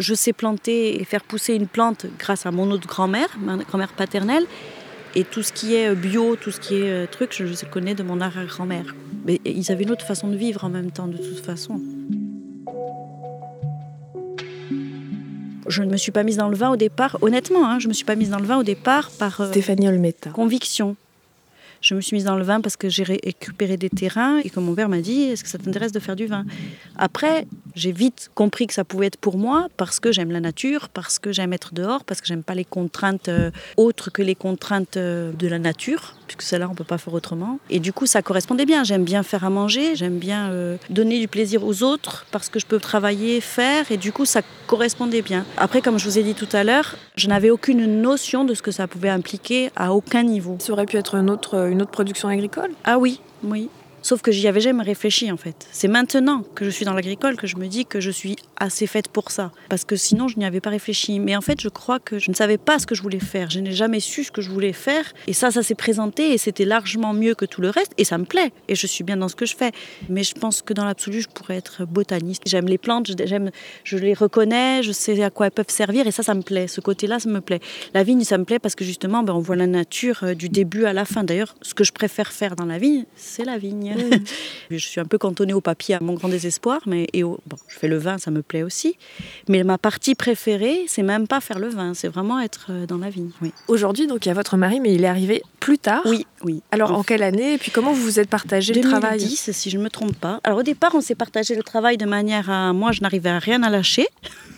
Je 0.00 0.14
sais 0.14 0.32
planter 0.32 1.00
et 1.00 1.04
faire 1.04 1.22
pousser 1.22 1.54
une 1.54 1.68
plante 1.68 2.06
grâce 2.18 2.44
à 2.44 2.50
mon 2.50 2.70
autre 2.72 2.88
grand-mère, 2.88 3.28
ma 3.38 3.56
grand-mère 3.58 3.92
paternelle. 3.92 4.46
Et 5.16 5.24
tout 5.24 5.42
ce 5.42 5.52
qui 5.52 5.74
est 5.76 5.94
bio, 5.94 6.34
tout 6.36 6.50
ce 6.50 6.58
qui 6.58 6.74
est 6.74 6.90
euh, 6.90 7.06
truc, 7.06 7.32
je, 7.32 7.46
je 7.46 7.64
connais 7.66 7.94
de 7.94 8.02
mon 8.02 8.20
arrière-grand-mère. 8.20 8.94
Mais 9.24 9.40
ils 9.44 9.70
avaient 9.70 9.84
une 9.84 9.92
autre 9.92 10.04
façon 10.04 10.28
de 10.28 10.36
vivre 10.36 10.64
en 10.64 10.68
même 10.68 10.90
temps, 10.90 11.06
de 11.06 11.16
toute 11.16 11.44
façon. 11.44 11.80
Je 15.66 15.82
ne 15.82 15.90
me 15.90 15.96
suis 15.96 16.12
pas 16.12 16.24
mise 16.24 16.36
dans 16.36 16.48
le 16.48 16.56
vin 16.56 16.70
au 16.70 16.76
départ, 16.76 17.16
honnêtement, 17.22 17.66
hein, 17.66 17.78
je 17.78 17.86
ne 17.86 17.90
me 17.90 17.94
suis 17.94 18.04
pas 18.04 18.16
mise 18.16 18.30
dans 18.30 18.38
le 18.38 18.44
vin 18.44 18.58
au 18.58 18.62
départ 18.62 19.10
par 19.18 19.40
euh, 19.40 19.50
Stéphanie 19.50 19.88
Olmeta. 19.88 20.30
conviction. 20.30 20.96
Je 21.84 21.94
me 21.94 22.00
suis 22.00 22.14
mise 22.14 22.24
dans 22.24 22.38
le 22.38 22.44
vin 22.44 22.62
parce 22.62 22.78
que 22.78 22.88
j'ai 22.88 23.02
récupéré 23.02 23.76
des 23.76 23.90
terrains 23.90 24.38
et 24.38 24.48
que 24.48 24.58
mon 24.58 24.74
père 24.74 24.88
m'a 24.88 25.02
dit 25.02 25.24
Est-ce 25.24 25.44
que 25.44 25.50
ça 25.50 25.58
t'intéresse 25.58 25.92
de 25.92 25.98
faire 26.00 26.16
du 26.16 26.24
vin? 26.24 26.46
Après, 26.96 27.46
j'ai 27.74 27.92
vite 27.92 28.30
compris 28.34 28.66
que 28.66 28.72
ça 28.72 28.84
pouvait 28.84 29.08
être 29.08 29.18
pour 29.18 29.36
moi 29.36 29.68
parce 29.76 30.00
que 30.00 30.10
j'aime 30.10 30.30
la 30.30 30.40
nature, 30.40 30.88
parce 30.88 31.18
que 31.18 31.30
j'aime 31.30 31.52
être 31.52 31.74
dehors, 31.74 32.04
parce 32.04 32.22
que 32.22 32.26
j'aime 32.26 32.42
pas 32.42 32.54
les 32.54 32.64
contraintes 32.64 33.28
euh, 33.28 33.50
autres 33.76 34.10
que 34.10 34.22
les 34.22 34.34
contraintes 34.34 34.96
euh, 34.96 35.30
de 35.32 35.46
la 35.46 35.58
nature, 35.58 36.14
puisque 36.26 36.42
celle-là, 36.42 36.68
on 36.70 36.74
peut 36.74 36.84
pas 36.84 36.98
faire 36.98 37.14
autrement. 37.14 37.58
Et 37.70 37.80
du 37.80 37.92
coup, 37.92 38.06
ça 38.06 38.22
correspondait 38.22 38.66
bien. 38.66 38.84
J'aime 38.84 39.04
bien 39.04 39.22
faire 39.22 39.44
à 39.44 39.50
manger, 39.50 39.96
j'aime 39.96 40.18
bien 40.18 40.50
euh, 40.50 40.76
donner 40.90 41.20
du 41.20 41.28
plaisir 41.28 41.64
aux 41.64 41.82
autres 41.82 42.26
parce 42.30 42.48
que 42.48 42.58
je 42.58 42.66
peux 42.66 42.78
travailler, 42.78 43.40
faire, 43.40 43.90
et 43.90 43.96
du 43.96 44.12
coup, 44.12 44.24
ça 44.24 44.42
correspondait 44.66 45.22
bien. 45.22 45.44
Après, 45.56 45.80
comme 45.80 45.98
je 45.98 46.04
vous 46.04 46.18
ai 46.18 46.22
dit 46.22 46.34
tout 46.34 46.48
à 46.52 46.64
l'heure, 46.64 46.96
je 47.16 47.28
n'avais 47.28 47.50
aucune 47.50 48.00
notion 48.00 48.44
de 48.44 48.54
ce 48.54 48.62
que 48.62 48.70
ça 48.70 48.86
pouvait 48.86 49.08
impliquer 49.08 49.70
à 49.76 49.92
aucun 49.92 50.22
niveau. 50.22 50.56
Ça 50.60 50.72
aurait 50.72 50.86
pu 50.86 50.96
être 50.96 51.14
une 51.14 51.30
autre, 51.30 51.68
une 51.68 51.82
autre 51.82 51.90
production 51.90 52.28
agricole? 52.28 52.70
Ah 52.84 52.98
oui, 52.98 53.20
oui. 53.42 53.68
Sauf 54.04 54.20
que 54.20 54.30
j'y 54.30 54.46
avais 54.48 54.60
jamais 54.60 54.82
réfléchi 54.82 55.32
en 55.32 55.38
fait. 55.38 55.66
C'est 55.72 55.88
maintenant 55.88 56.42
que 56.54 56.66
je 56.66 56.70
suis 56.70 56.84
dans 56.84 56.92
l'agricole 56.92 57.36
que 57.36 57.46
je 57.46 57.56
me 57.56 57.68
dis 57.68 57.86
que 57.86 58.00
je 58.00 58.10
suis 58.10 58.36
assez 58.58 58.86
faite 58.86 59.08
pour 59.08 59.30
ça. 59.30 59.50
Parce 59.70 59.86
que 59.86 59.96
sinon, 59.96 60.28
je 60.28 60.36
n'y 60.36 60.44
avais 60.44 60.60
pas 60.60 60.68
réfléchi. 60.68 61.18
Mais 61.20 61.34
en 61.34 61.40
fait, 61.40 61.58
je 61.58 61.70
crois 61.70 62.00
que 62.00 62.18
je 62.18 62.30
ne 62.30 62.34
savais 62.36 62.58
pas 62.58 62.78
ce 62.78 62.86
que 62.86 62.94
je 62.94 63.00
voulais 63.00 63.18
faire. 63.18 63.48
Je 63.48 63.60
n'ai 63.60 63.72
jamais 63.72 64.00
su 64.00 64.22
ce 64.22 64.30
que 64.30 64.42
je 64.42 64.50
voulais 64.50 64.74
faire. 64.74 65.10
Et 65.26 65.32
ça, 65.32 65.50
ça 65.50 65.62
s'est 65.62 65.74
présenté 65.74 66.34
et 66.34 66.36
c'était 66.36 66.66
largement 66.66 67.14
mieux 67.14 67.34
que 67.34 67.46
tout 67.46 67.62
le 67.62 67.70
reste. 67.70 67.92
Et 67.96 68.04
ça 68.04 68.18
me 68.18 68.26
plaît. 68.26 68.52
Et 68.68 68.74
je 68.74 68.86
suis 68.86 69.04
bien 69.04 69.16
dans 69.16 69.28
ce 69.28 69.36
que 69.36 69.46
je 69.46 69.56
fais. 69.56 69.72
Mais 70.10 70.22
je 70.22 70.34
pense 70.34 70.60
que 70.60 70.74
dans 70.74 70.84
l'absolu, 70.84 71.22
je 71.22 71.28
pourrais 71.28 71.56
être 71.56 71.86
botaniste. 71.86 72.42
J'aime 72.44 72.66
les 72.66 72.76
plantes, 72.76 73.10
j'aime, 73.24 73.50
je 73.84 73.96
les 73.96 74.12
reconnais, 74.12 74.82
je 74.82 74.92
sais 74.92 75.22
à 75.22 75.30
quoi 75.30 75.46
elles 75.46 75.52
peuvent 75.52 75.70
servir. 75.70 76.06
Et 76.06 76.10
ça, 76.10 76.22
ça 76.22 76.34
me 76.34 76.42
plaît. 76.42 76.68
Ce 76.68 76.82
côté-là, 76.82 77.20
ça 77.20 77.30
me 77.30 77.40
plaît. 77.40 77.60
La 77.94 78.02
vigne, 78.02 78.22
ça 78.22 78.36
me 78.36 78.44
plaît 78.44 78.58
parce 78.58 78.74
que 78.74 78.84
justement, 78.84 79.22
ben, 79.22 79.32
on 79.32 79.40
voit 79.40 79.56
la 79.56 79.66
nature 79.66 80.24
euh, 80.24 80.34
du 80.34 80.50
début 80.50 80.84
à 80.84 80.92
la 80.92 81.06
fin. 81.06 81.24
D'ailleurs, 81.24 81.54
ce 81.62 81.72
que 81.72 81.84
je 81.84 81.92
préfère 81.92 82.32
faire 82.32 82.54
dans 82.54 82.66
la 82.66 82.76
vigne, 82.76 83.06
c'est 83.16 83.46
la 83.46 83.56
vigne. 83.56 83.93
je 84.70 84.76
suis 84.76 85.00
un 85.00 85.04
peu 85.04 85.18
cantonnée 85.18 85.54
au 85.54 85.60
papier 85.60 85.94
à 85.94 86.00
mon 86.00 86.14
grand 86.14 86.28
désespoir, 86.28 86.80
mais 86.86 87.06
et 87.12 87.22
bon, 87.22 87.38
je 87.68 87.78
fais 87.78 87.88
le 87.88 87.98
vin, 87.98 88.18
ça 88.18 88.30
me 88.30 88.42
plaît 88.42 88.62
aussi. 88.62 88.96
Mais 89.48 89.62
ma 89.64 89.78
partie 89.78 90.14
préférée, 90.14 90.84
c'est 90.86 91.02
même 91.02 91.26
pas 91.26 91.40
faire 91.40 91.58
le 91.58 91.68
vin, 91.68 91.94
c'est 91.94 92.08
vraiment 92.08 92.40
être 92.40 92.66
euh, 92.70 92.86
dans 92.86 92.98
la 92.98 93.10
vigne. 93.10 93.30
Oui. 93.42 93.52
Aujourd'hui, 93.68 94.06
donc 94.06 94.26
il 94.26 94.28
y 94.28 94.32
a 94.32 94.34
votre 94.34 94.56
mari, 94.56 94.80
mais 94.80 94.94
il 94.94 95.04
est 95.04 95.08
arrivé 95.08 95.42
plus 95.60 95.78
tard. 95.78 96.02
Oui, 96.06 96.26
oui. 96.42 96.62
Alors 96.70 96.92
en, 96.92 97.02
quelle 97.02 97.22
année 97.22 97.54
Et 97.54 97.58
puis 97.58 97.70
comment 97.70 97.92
vous 97.92 98.02
vous 98.02 98.20
êtes 98.20 98.28
partagé 98.28 98.74
le 98.74 98.80
travail? 98.80 99.18
2010, 99.18 99.50
si 99.52 99.70
je 99.70 99.78
ne 99.78 99.82
me 99.82 99.90
trompe 99.90 100.16
pas. 100.16 100.40
Alors 100.44 100.58
au 100.58 100.62
départ, 100.62 100.94
on 100.94 101.00
s'est 101.00 101.14
partagé 101.14 101.54
le 101.54 101.62
travail 101.62 101.96
de 101.96 102.06
manière 102.06 102.50
à 102.50 102.72
moi, 102.72 102.92
je 102.92 103.00
n'arrivais 103.00 103.30
à 103.30 103.38
rien 103.38 103.62
à 103.62 103.70
lâcher. 103.70 104.06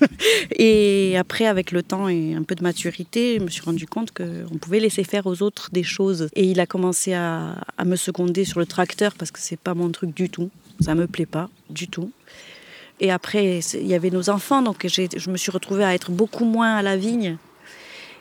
et 0.50 1.16
après, 1.16 1.46
avec 1.46 1.72
le 1.72 1.82
temps 1.82 2.08
et 2.08 2.34
un 2.34 2.42
peu 2.42 2.54
de 2.54 2.62
maturité, 2.62 3.36
je 3.38 3.44
me 3.44 3.48
suis 3.48 3.62
rendu 3.62 3.86
compte 3.86 4.10
qu'on 4.12 4.58
pouvait 4.58 4.80
laisser 4.80 5.04
faire 5.04 5.26
aux 5.26 5.42
autres 5.42 5.70
des 5.72 5.82
choses. 5.82 6.28
Et 6.34 6.44
il 6.44 6.60
a 6.60 6.66
commencé 6.66 7.14
à, 7.14 7.56
à 7.78 7.84
me 7.84 7.96
seconder 7.96 8.44
sur 8.44 8.58
le 8.58 8.66
tracteur 8.66 9.14
parce 9.14 9.25
que 9.32 9.38
c'est 9.40 9.58
pas 9.58 9.74
mon 9.74 9.90
truc 9.90 10.14
du 10.14 10.30
tout. 10.30 10.50
Ça 10.80 10.94
me 10.94 11.06
plaît 11.06 11.26
pas 11.26 11.48
du 11.70 11.88
tout. 11.88 12.10
Et 13.00 13.10
après, 13.10 13.60
il 13.74 13.86
y 13.86 13.94
avait 13.94 14.10
nos 14.10 14.30
enfants, 14.30 14.62
donc 14.62 14.86
je 14.86 15.30
me 15.30 15.36
suis 15.36 15.50
retrouvée 15.50 15.84
à 15.84 15.94
être 15.94 16.10
beaucoup 16.10 16.44
moins 16.44 16.76
à 16.76 16.82
la 16.82 16.96
vigne. 16.96 17.36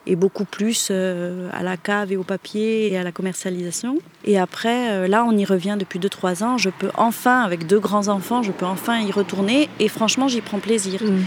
et 0.08 0.16
beaucoup 0.16 0.46
plus 0.46 0.90
euh, 0.92 1.50
à 1.52 1.64
la 1.64 1.78
cave 1.78 2.12
et 2.12 2.16
au 2.16 2.24
papier 2.24 2.92
et 2.92 2.98
à 2.98 3.04
la 3.04 3.12
commercialisation. 3.12 3.98
Et 4.24 4.38
après, 4.38 4.92
euh, 4.92 5.08
là, 5.08 5.26
on 5.26 5.36
y 5.36 5.46
revient 5.46 5.78
depuis 5.80 5.98
2-3 5.98 6.44
ans. 6.44 6.58
Je 6.60 6.70
peux 6.70 6.92
enfin, 6.96 7.42
avec 7.42 7.66
deux 7.66 7.80
grands-enfants, 7.80 8.44
je 8.44 8.52
peux 8.52 8.68
enfin 8.68 9.00
y 9.00 9.12
retourner 9.12 9.68
et 9.80 9.88
franchement, 9.88 10.28
j'y 10.28 10.42
prends 10.42 10.60
plaisir. 10.60 11.02
Mm. 11.02 11.24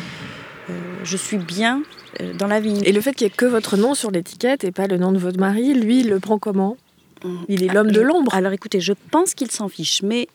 Euh, 0.71 0.73
je 1.03 1.17
suis 1.17 1.39
bien 1.39 1.83
dans 2.39 2.47
la 2.47 2.61
vie. 2.61 2.81
Et 2.85 2.93
le 2.93 3.01
fait 3.01 3.15
qu'il 3.15 3.27
n'y 3.27 3.33
ait 3.33 3.37
que 3.37 3.47
votre 3.47 3.77
nom 3.77 3.95
sur 3.95 4.13
l'étiquette 4.13 4.63
et 4.63 4.71
pas 4.71 4.87
le 4.87 4.97
nom 4.97 5.11
de 5.11 5.19
votre 5.19 5.41
mari, 5.41 5.75
lui, 5.75 6.01
il 6.01 6.09
le 6.09 6.21
prend 6.21 6.39
comment? 6.39 6.77
Il 7.49 7.63
est 7.63 7.73
l'homme 7.73 7.91
de 7.91 8.01
Je- 8.01 8.07
l'ombre. 8.07 8.35
Alors 8.35 8.53
écoutez, 8.53 8.81
je 8.81 8.93
pense 9.11 9.35
qu'il 9.35 9.51
s'en 9.51 9.69
fiche, 9.69 10.03
mais 10.03 10.29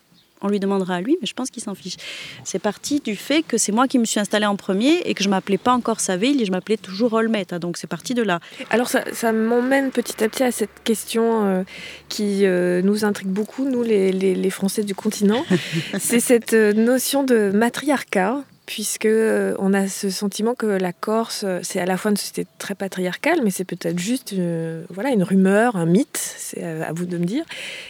on 0.46 0.50
lui 0.50 0.60
demandera 0.60 0.96
à 0.96 1.02
lui, 1.02 1.18
mais 1.22 1.26
je 1.28 1.34
pense 1.34 1.50
qu'il 1.50 1.64
s'en 1.64 1.74
fiche. 1.74 1.96
C'est 2.44 2.60
parti 2.60 3.00
du 3.00 3.16
fait 3.16 3.44
que 3.44 3.58
c'est 3.58 3.72
moi 3.72 3.88
qui 3.88 3.98
me 3.98 4.04
suis 4.04 4.20
installée 4.20 4.46
en 4.46 4.58
premier 4.58 5.00
et 5.06 5.14
que 5.14 5.24
je 5.24 5.30
m'appelais 5.30 5.58
pas 5.58 5.72
encore 5.72 6.02
Saville 6.02 6.42
et 6.42 6.46
je 6.46 6.52
m'appelais 6.52 6.76
toujours 6.76 7.14
Olmette. 7.14 7.54
hein, 7.54 7.60
donc 7.60 7.78
c'est 7.78 7.88
parti 7.88 8.14
de 8.14 8.22
là. 8.24 8.42
Alors 8.70 8.90
ça, 8.90 9.06
ça 9.14 9.32
m'emmène 9.32 9.92
petit 9.92 10.22
à 10.22 10.28
petit 10.28 10.44
à 10.44 10.52
cette 10.52 10.84
question 10.84 11.46
euh, 11.46 11.64
qui 12.10 12.46
euh, 12.46 12.82
nous 12.82 13.06
intrigue 13.06 13.30
beaucoup, 13.30 13.64
nous 13.70 13.84
les, 13.84 14.12
les- 14.12 14.36
les 14.36 14.50
Français 14.50 14.84
du 14.84 14.94
continent. 14.96 15.46
c'est 16.00 16.20
cette 16.20 16.52
euh, 16.54 16.74
notion 16.74 17.24
de 17.24 17.50
matriarcat, 17.52 18.44
puisque 18.66 19.06
euh, 19.06 19.56
on 19.60 19.74
a 19.74 19.88
ce 19.88 20.10
sentiment 20.10 20.56
que 20.56 20.66
la 20.66 20.94
Corse, 20.94 21.44
euh, 21.44 21.60
c'est 21.64 21.80
à 21.80 21.86
la 21.86 21.98
fois 21.98 22.12
une 22.12 22.18
société 22.18 22.48
très 22.60 22.76
patriarcale, 22.76 23.42
mais 23.44 23.50
c'est 23.50 23.66
peut-être 23.66 24.00
juste 24.00 24.34
euh, 24.34 24.86
voilà, 24.90 25.10
une 25.10 25.24
rumeur, 25.24 25.76
un 25.76 25.86
mythe, 25.86 26.18
c'est 26.38 26.64
à, 26.64 26.94
vous 26.94 27.06
de 27.06 27.18
me 27.18 27.26
dire, 27.26 27.44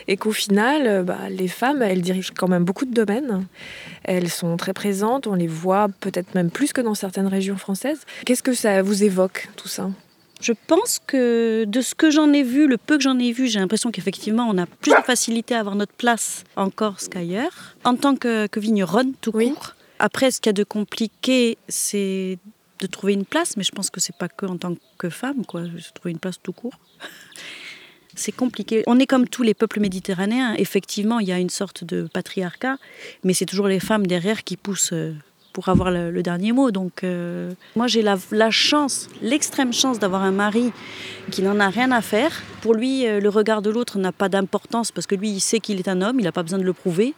et 0.07 0.17
qu'au 0.17 0.31
final, 0.31 1.03
bah, 1.03 1.29
les 1.29 1.47
femmes, 1.47 1.81
elles 1.81 2.01
dirigent 2.01 2.33
quand 2.35 2.47
même 2.47 2.63
beaucoup 2.63 2.85
de 2.85 2.93
domaines. 2.93 3.45
Elles 4.03 4.29
sont 4.29 4.57
très 4.57 4.73
présentes, 4.73 5.27
on 5.27 5.35
les 5.35 5.47
voit 5.47 5.87
peut-être 5.99 6.35
même 6.35 6.49
plus 6.49 6.73
que 6.73 6.81
dans 6.81 6.95
certaines 6.95 7.27
régions 7.27 7.57
françaises. 7.57 8.01
Qu'est-ce 8.25 8.43
que 8.43 8.53
ça 8.53 8.81
vous 8.81 9.03
évoque, 9.03 9.49
tout 9.55 9.67
ça? 9.67 9.89
Je 10.41 10.51
pense 10.67 10.99
que 11.07 11.63
de 11.63 11.79
ce 11.79 11.95
que 11.95 12.11
j'en 12.11 12.33
ai 12.33 12.43
vu, 12.43 12.67
le 12.67 12.77
peu 12.77 12.97
que 12.97 13.03
j'en 13.03 13.17
ai 13.17 13.31
vu, 13.31 13.47
j'ai 13.47 13.59
l'impression 13.59 13.91
qu'effectivement 13.91 14.45
on 14.49 14.57
a 14.57 14.65
plus 14.65 14.91
de 14.91 15.01
facilité 15.05 15.55
à 15.55 15.59
avoir 15.59 15.75
notre 15.75 15.93
place 15.93 16.43
en 16.57 16.69
Corse 16.69 17.07
qu'ailleurs. 17.07 17.75
En 17.85 17.95
tant 17.95 18.17
que, 18.17 18.47
que 18.47 18.59
vigneronne, 18.59 19.13
tout 19.21 19.31
Oui. 19.33 19.53
court. 19.53 19.75
Après, 20.05 20.31
ce 20.31 20.41
qu'il 20.41 20.49
y 20.49 20.51
a 20.51 20.53
de 20.53 20.65
compliqué, 20.65 21.57
c'est 21.69 22.37
de 22.81 22.87
trouver 22.87 23.13
une 23.13 23.23
place, 23.23 23.55
mais 23.55 23.63
je 23.63 23.71
pense 23.71 23.89
que 23.89 24.01
c'est 24.01 24.17
pas 24.17 24.27
que 24.27 24.45
en 24.45 24.57
tant 24.57 24.75
que 24.97 25.09
femme, 25.09 25.45
quoi. 25.45 25.61
Trouver 25.93 26.11
une 26.11 26.19
place 26.19 26.41
tout 26.43 26.51
court. 26.51 26.77
C'est 28.15 28.31
compliqué. 28.31 28.83
On 28.85 28.99
est 28.99 29.07
comme 29.07 29.27
tous 29.27 29.41
les 29.41 29.55
peuples 29.55 29.79
méditerranéens. 29.79 30.53
Effectivement, 30.53 31.17
il 31.19 31.27
y 31.27 31.31
a 31.31 31.39
une 31.39 31.49
sorte 31.49 31.83
de 31.83 32.07
patriarcat, 32.13 32.77
mais 33.23 33.33
c'est 33.33 33.47
toujours 33.47 33.67
les 33.67 33.79
femmes 33.79 34.05
derrière 34.05 34.43
qui 34.43 34.55
poussent 34.55 34.93
euh, 34.93 35.15
pour 35.51 35.67
avoir 35.67 35.89
le, 35.89 36.11
le 36.11 36.21
dernier 36.21 36.51
mot. 36.51 36.69
Donc, 36.69 37.03
euh, 37.03 37.51
moi, 37.75 37.87
j'ai 37.87 38.03
la, 38.03 38.19
la 38.29 38.51
chance, 38.51 39.09
l'extrême 39.23 39.73
chance 39.73 39.97
d'avoir 39.97 40.21
un 40.21 40.31
mari 40.31 40.71
qui 41.31 41.41
n'en 41.41 41.59
a 41.59 41.69
rien 41.69 41.91
à 41.91 42.01
faire. 42.01 42.43
Pour 42.61 42.75
lui, 42.75 43.07
euh, 43.07 43.19
le 43.19 43.29
regard 43.29 43.63
de 43.63 43.71
l'autre 43.71 43.97
n'a 43.97 44.11
pas 44.11 44.29
d'importance 44.29 44.91
parce 44.91 45.07
que 45.07 45.15
lui, 45.15 45.31
il 45.31 45.41
sait 45.41 45.59
qu'il 45.59 45.79
est 45.79 45.87
un 45.87 46.03
homme, 46.03 46.19
il 46.19 46.23
n'a 46.25 46.31
pas 46.31 46.43
besoin 46.43 46.59
de 46.59 46.65
le 46.65 46.73
prouver. 46.73 47.15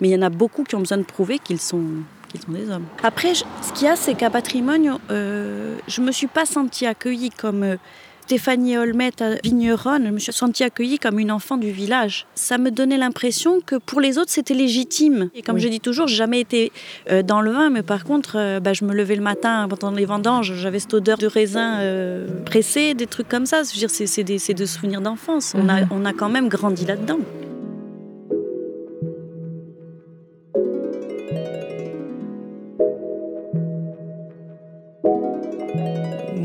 Mais 0.00 0.08
il 0.08 0.12
y 0.12 0.16
en 0.16 0.22
a 0.22 0.30
beaucoup 0.30 0.64
qui 0.64 0.74
ont 0.74 0.80
besoin 0.80 0.98
de 0.98 1.02
prouver 1.04 1.38
qu'ils 1.38 1.60
sont, 1.60 1.82
qu'ils 2.28 2.40
sont 2.42 2.52
des 2.52 2.70
hommes. 2.70 2.84
Après, 3.02 3.34
je- 3.34 3.44
ce 3.62 3.72
qu'il 3.72 3.86
y 3.86 3.90
a, 3.90 3.96
c'est 3.96 4.14
qu'à 4.14 4.30
Patrimoine, 4.30 4.98
euh, 5.10 5.76
je 5.88 6.00
ne 6.00 6.06
me 6.06 6.12
suis 6.12 6.26
pas 6.26 6.44
sentie 6.46 6.86
accueillie 6.86 7.30
comme 7.30 7.62
euh, 7.62 7.76
Stéphanie 8.22 8.76
Olmette 8.76 9.22
à 9.22 9.36
Vigneronne. 9.44 10.06
Je 10.06 10.10
me 10.10 10.18
suis 10.18 10.32
sentie 10.32 10.64
accueillie 10.64 10.98
comme 10.98 11.20
une 11.20 11.30
enfant 11.30 11.56
du 11.56 11.70
village. 11.70 12.26
Ça 12.34 12.58
me 12.58 12.72
donnait 12.72 12.98
l'impression 12.98 13.60
que 13.64 13.76
pour 13.76 14.00
les 14.00 14.18
autres, 14.18 14.32
c'était 14.32 14.52
légitime. 14.52 15.30
Et 15.32 15.42
comme 15.42 15.54
Oui. 15.54 15.60
je 15.62 15.68
dis 15.68 15.78
toujours, 15.78 16.08
j'ai 16.08 16.16
jamais 16.16 16.40
été 16.40 16.72
euh, 17.08 17.22
dans 17.22 17.40
le 17.40 17.52
vin, 17.52 17.70
mais 17.70 17.82
par 17.84 18.02
contre, 18.04 18.58
bah, 18.58 18.72
je 18.72 18.84
me 18.84 18.92
levais 18.92 19.14
le 19.14 19.22
matin 19.22 19.68
pendant 19.70 19.92
les 19.96 20.06
vendanges, 20.06 20.52
j'avais 20.56 20.80
cette 20.80 20.94
odeur 20.94 21.18
de 21.18 21.28
raisin 21.28 21.78
pressé, 22.44 22.94
des 22.94 23.06
trucs 23.06 23.28
comme 23.28 23.46
ça. 23.46 23.62
C'est, 23.64 24.06
c'est 24.08 24.24
des, 24.24 24.38
c'est 24.38 24.54
des 24.54 24.66
souvenirs 24.66 25.00
d'enfance. 25.00 25.52
On, 25.56 25.68
a, 25.68 25.82
Mhm. 25.82 25.88
on 25.92 26.04
a 26.04 26.12
quand 26.12 26.28
même 26.28 26.48
grandi 26.48 26.84
là-dedans. 26.84 27.18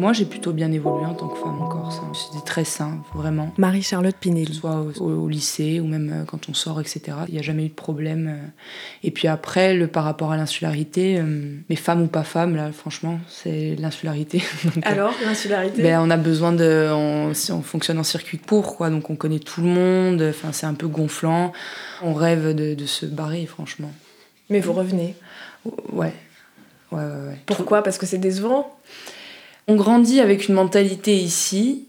Moi, 0.01 0.13
j'ai 0.13 0.25
plutôt 0.25 0.51
bien 0.51 0.71
évolué 0.71 1.05
en 1.05 1.13
tant 1.13 1.27
que 1.27 1.37
femme 1.37 1.61
en 1.61 1.67
Corse. 1.67 2.01
C'était 2.15 2.43
très 2.43 2.63
sain, 2.63 3.03
vraiment. 3.13 3.53
Marie-Charlotte 3.59 4.15
Que 4.15 4.19
Pinelli. 4.19 4.47
ce 4.51 4.59
soit 4.59 4.83
au, 4.99 5.27
lycée 5.29 5.79
ou 5.79 5.85
même 5.85 6.11
euh, 6.11 6.23
quand 6.25 6.49
on 6.49 6.55
sort, 6.55 6.81
etc. 6.81 7.01
Il 7.27 7.35
n'y 7.35 7.39
a 7.39 7.43
jamais 7.43 7.65
eu 7.65 7.69
de 7.69 7.75
problème. 7.75 8.27
euh. 8.27 8.47
Et 9.03 9.11
puis 9.11 9.27
après, 9.27 9.75
le, 9.75 9.85
par 9.85 10.03
rapport 10.03 10.31
à 10.31 10.37
l'insularité, 10.37 11.19
euh, 11.19 11.55
mais 11.69 11.75
femme 11.75 12.01
ou 12.01 12.07
pas 12.07 12.23
femme, 12.23 12.55
là, 12.55 12.71
franchement, 12.71 13.19
c'est 13.27 13.75
l'insularité. 13.77 14.41
Donc, 14.73 14.83
Alors, 14.87 15.13
l'insularité? 15.23 15.83
ben, 15.83 16.01
on 16.01 16.09
a 16.09 16.17
besoin 16.17 16.51
de. 16.51 16.89
On 16.91 17.61
fonctionne 17.61 17.99
en 17.99 18.03
circuit 18.03 18.39
court, 18.39 18.77
quoi. 18.77 18.89
Donc 18.89 19.11
on 19.11 19.15
connaît 19.15 19.37
tout 19.37 19.61
le 19.61 19.67
monde. 19.67 20.23
Enfin, 20.27 20.51
c'est 20.51 20.65
un 20.65 20.73
peu 20.73 20.87
gonflant. 20.87 21.53
On 22.01 22.15
rêve 22.15 22.55
de, 22.55 22.73
de 22.73 22.85
se 22.87 23.05
barrer, 23.05 23.45
franchement. 23.45 23.91
Mais 24.49 24.61
vous 24.61 24.73
revenez? 24.73 25.13
Ouais. 25.91 26.11
Ouais, 26.91 27.03
ouais, 27.03 27.27
ouais. 27.27 27.37
Pourquoi? 27.45 27.83
Parce 27.83 27.99
que 27.99 28.07
c'est 28.07 28.17
décevant? 28.17 28.75
On 29.67 29.75
grandit 29.75 30.19
avec 30.19 30.47
une 30.47 30.55
mentalité 30.55 31.15
ici 31.15 31.87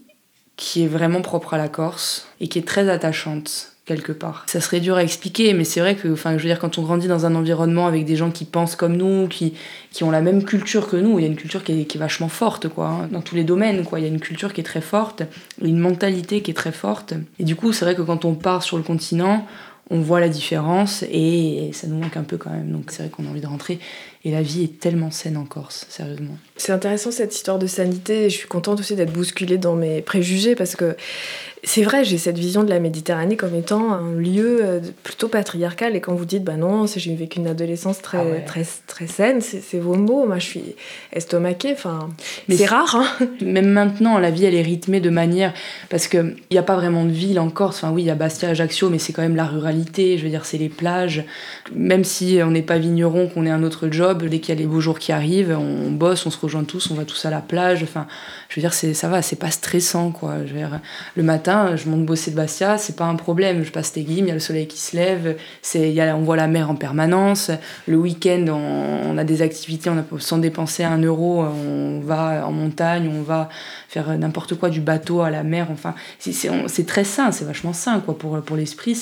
qui 0.55 0.83
est 0.83 0.87
vraiment 0.87 1.21
propre 1.21 1.55
à 1.55 1.57
la 1.57 1.67
Corse 1.67 2.27
et 2.39 2.47
qui 2.47 2.59
est 2.59 2.67
très 2.67 2.89
attachante 2.89 3.73
quelque 3.85 4.13
part. 4.13 4.45
Ça 4.47 4.61
serait 4.61 4.79
dur 4.79 4.95
à 4.95 5.03
expliquer, 5.03 5.53
mais 5.53 5.65
c'est 5.65 5.81
vrai 5.81 5.95
que, 5.95 6.07
enfin, 6.07 6.37
je 6.37 6.53
quand 6.55 6.77
on 6.77 6.83
grandit 6.83 7.07
dans 7.07 7.25
un 7.25 7.35
environnement 7.35 7.85
avec 7.85 8.05
des 8.05 8.15
gens 8.15 8.31
qui 8.31 8.45
pensent 8.45 8.75
comme 8.75 8.95
nous, 8.95 9.27
qui, 9.27 9.55
qui 9.91 10.03
ont 10.03 10.11
la 10.11 10.21
même 10.21 10.45
culture 10.45 10.87
que 10.87 10.95
nous, 10.95 11.19
il 11.19 11.23
y 11.23 11.25
a 11.25 11.27
une 11.27 11.35
culture 11.35 11.63
qui 11.63 11.81
est, 11.81 11.85
qui 11.85 11.97
vachement 11.97 12.29
forte, 12.29 12.69
quoi, 12.69 12.87
hein, 12.87 13.09
dans 13.11 13.21
tous 13.21 13.35
les 13.35 13.43
domaines, 13.43 13.83
quoi. 13.83 13.99
Il 13.99 14.03
y 14.03 14.05
a 14.05 14.09
une 14.09 14.21
culture 14.21 14.53
qui 14.53 14.61
est 14.61 14.63
très 14.63 14.81
forte, 14.81 15.23
une 15.61 15.79
mentalité 15.79 16.41
qui 16.41 16.51
est 16.51 16.55
très 16.55 16.71
forte. 16.71 17.13
Et 17.39 17.43
du 17.43 17.55
coup, 17.57 17.73
c'est 17.73 17.83
vrai 17.83 17.95
que 17.95 18.01
quand 18.01 18.23
on 18.23 18.35
part 18.35 18.63
sur 18.63 18.77
le 18.77 18.83
continent, 18.83 19.45
on 19.93 20.01
voit 20.01 20.19
la 20.19 20.27
différence 20.27 21.03
et 21.03 21.69
ça 21.71 21.85
nous 21.85 21.97
manque 21.99 22.17
un 22.17 22.23
peu 22.23 22.37
quand 22.37 22.49
même. 22.49 22.71
Donc 22.71 22.85
c'est 22.89 23.03
vrai 23.03 23.11
qu'on 23.11 23.27
a 23.27 23.29
envie 23.29 23.41
de 23.41 23.47
rentrer. 23.47 23.77
Et 24.25 24.31
la 24.31 24.41
vie 24.41 24.63
est 24.63 24.79
tellement 24.79 25.11
saine 25.11 25.37
en 25.37 25.45
Corse, 25.45 25.85
sérieusement. 25.87 26.35
C'est 26.57 26.71
intéressant 26.71 27.11
cette 27.11 27.35
histoire 27.35 27.59
de 27.59 27.67
sanité. 27.67 28.29
Je 28.31 28.35
suis 28.35 28.47
contente 28.47 28.79
aussi 28.79 28.95
d'être 28.95 29.13
bousculée 29.13 29.59
dans 29.59 29.75
mes 29.75 30.01
préjugés 30.01 30.55
parce 30.55 30.75
que 30.75 30.97
c'est 31.65 31.83
vrai, 31.83 32.03
j'ai 32.03 32.17
cette 32.17 32.37
vision 32.37 32.63
de 32.63 32.69
la 32.69 32.79
Méditerranée 32.79 33.37
comme 33.37 33.55
étant 33.55 33.93
un 33.93 34.15
lieu 34.15 34.59
euh, 34.61 34.79
plutôt 35.03 35.29
patriarcal. 35.29 35.95
Et 35.95 36.01
quand 36.01 36.13
vous 36.13 36.25
dites, 36.25 36.43
bah 36.43 36.57
non, 36.57 36.85
j'ai 36.87 37.15
vécu 37.15 37.39
une 37.39 37.47
adolescence 37.47 38.01
très, 38.01 38.17
Ah 38.17 38.25
ouais. 38.25 38.43
très, 38.45 38.65
très 38.85 39.07
saine, 39.07 39.39
c'est 39.39 39.79
vos 39.79 39.95
mots. 39.95 40.25
Moi, 40.25 40.39
je 40.39 40.45
suis 40.45 40.75
estomaquée. 41.13 41.71
Enfin, 41.71 42.09
Mais 42.49 42.57
c'est 42.57 42.65
rare. 42.65 42.95
Hein 42.95 43.27
Même 43.41 43.69
maintenant, 43.69 44.17
la 44.17 44.29
vie, 44.29 44.43
elle 44.43 44.55
est 44.55 44.61
rythmée 44.61 44.99
de 44.99 45.09
manière. 45.09 45.53
Parce 45.89 46.07
qu'il 46.07 46.35
n'y 46.51 46.57
a 46.57 46.63
pas 46.63 46.75
vraiment 46.75 47.05
de 47.05 47.11
ville 47.11 47.39
en 47.39 47.49
Corse. 47.49 47.77
Enfin, 47.77 47.93
oui, 47.93 48.03
il 48.03 48.07
y 48.07 48.11
a 48.11 48.15
Bastia, 48.15 48.49
Ajaccio, 48.49 48.89
mais 48.89 48.99
c'est 48.99 49.13
quand 49.13 49.21
même 49.21 49.37
la 49.37 49.45
ruralité. 49.45 50.17
Je 50.17 50.23
veux 50.25 50.29
dire, 50.29 50.43
c'est 50.45 50.57
les 50.57 50.69
plages. 50.69 51.23
Même 51.73 52.03
si 52.03 52.39
on 52.43 52.51
n'est 52.51 52.61
pas 52.61 52.77
vigneron, 52.77 53.29
qu'on 53.29 53.45
ait 53.45 53.51
un 53.51 53.63
autre 53.63 53.87
job, 53.89 54.25
dès 54.25 54.39
qu'il 54.39 54.53
y 54.53 54.57
a 54.57 54.59
les 54.59 54.67
beaux 54.67 54.81
jours 54.81 54.99
qui 54.99 55.13
arrivent, 55.13 55.57
on 55.57 55.91
bosse, 55.91 56.25
on 56.25 56.29
se 56.29 56.37
rejoint 56.37 56.65
tous, 56.65 56.91
on 56.91 56.95
va 56.95 57.05
tous 57.05 57.23
à 57.25 57.29
la 57.29 57.39
plage. 57.39 57.83
Enfin, 57.83 58.05
je 58.49 58.59
veux 58.59 58.61
dire, 58.61 58.73
ça 58.73 59.07
va, 59.07 59.21
c'est 59.21 59.37
pas 59.37 59.51
stressant, 59.51 60.11
quoi. 60.11 60.39
Je 60.45 60.51
veux 60.53 60.59
dire, 60.59 60.81
le 61.15 61.23
matin, 61.23 61.52
je 61.75 61.89
monte 61.89 62.05
bosser 62.05 62.31
de 62.31 62.35
Bastia, 62.35 62.77
c'est 62.77 62.95
pas 62.95 63.05
un 63.05 63.15
problème. 63.15 63.63
Je 63.63 63.71
passe 63.71 63.93
tes 63.93 64.03
guimes, 64.03 64.25
il 64.25 64.29
y 64.29 64.31
a 64.31 64.35
le 64.35 64.39
soleil 64.39 64.67
qui 64.67 64.79
se 64.79 64.95
lève, 64.95 65.37
y 65.75 66.01
a, 66.01 66.15
on 66.15 66.21
voit 66.21 66.35
la 66.35 66.47
mer 66.47 66.69
en 66.69 66.75
permanence. 66.75 67.51
Le 67.87 67.97
week-end, 67.97 68.45
on, 68.49 69.17
a 69.17 69.23
des 69.23 69.41
activités, 69.41 69.89
on 69.89 69.97
a, 69.97 70.19
sans 70.19 70.37
dépenser 70.37 70.83
un 70.83 70.99
euro, 70.99 71.43
on 71.43 71.99
va 72.01 72.47
en 72.47 72.51
montagne, 72.51 73.09
on 73.13 73.21
va 73.21 73.49
faire 73.87 74.17
n'importe 74.17 74.55
quoi, 74.55 74.69
du 74.69 74.81
bateau 74.81 75.21
à 75.21 75.29
la 75.29 75.43
mer. 75.43 75.67
Enfin, 75.71 75.95
c'est, 76.19 76.85
très 76.85 77.03
sain, 77.03 77.31
c'est 77.31 77.45
vachement 77.45 77.73
sain, 77.73 77.99
quoi, 77.99 78.17
pour, 78.17 78.41
pour 78.41 78.55
l'esprit. 78.55 78.97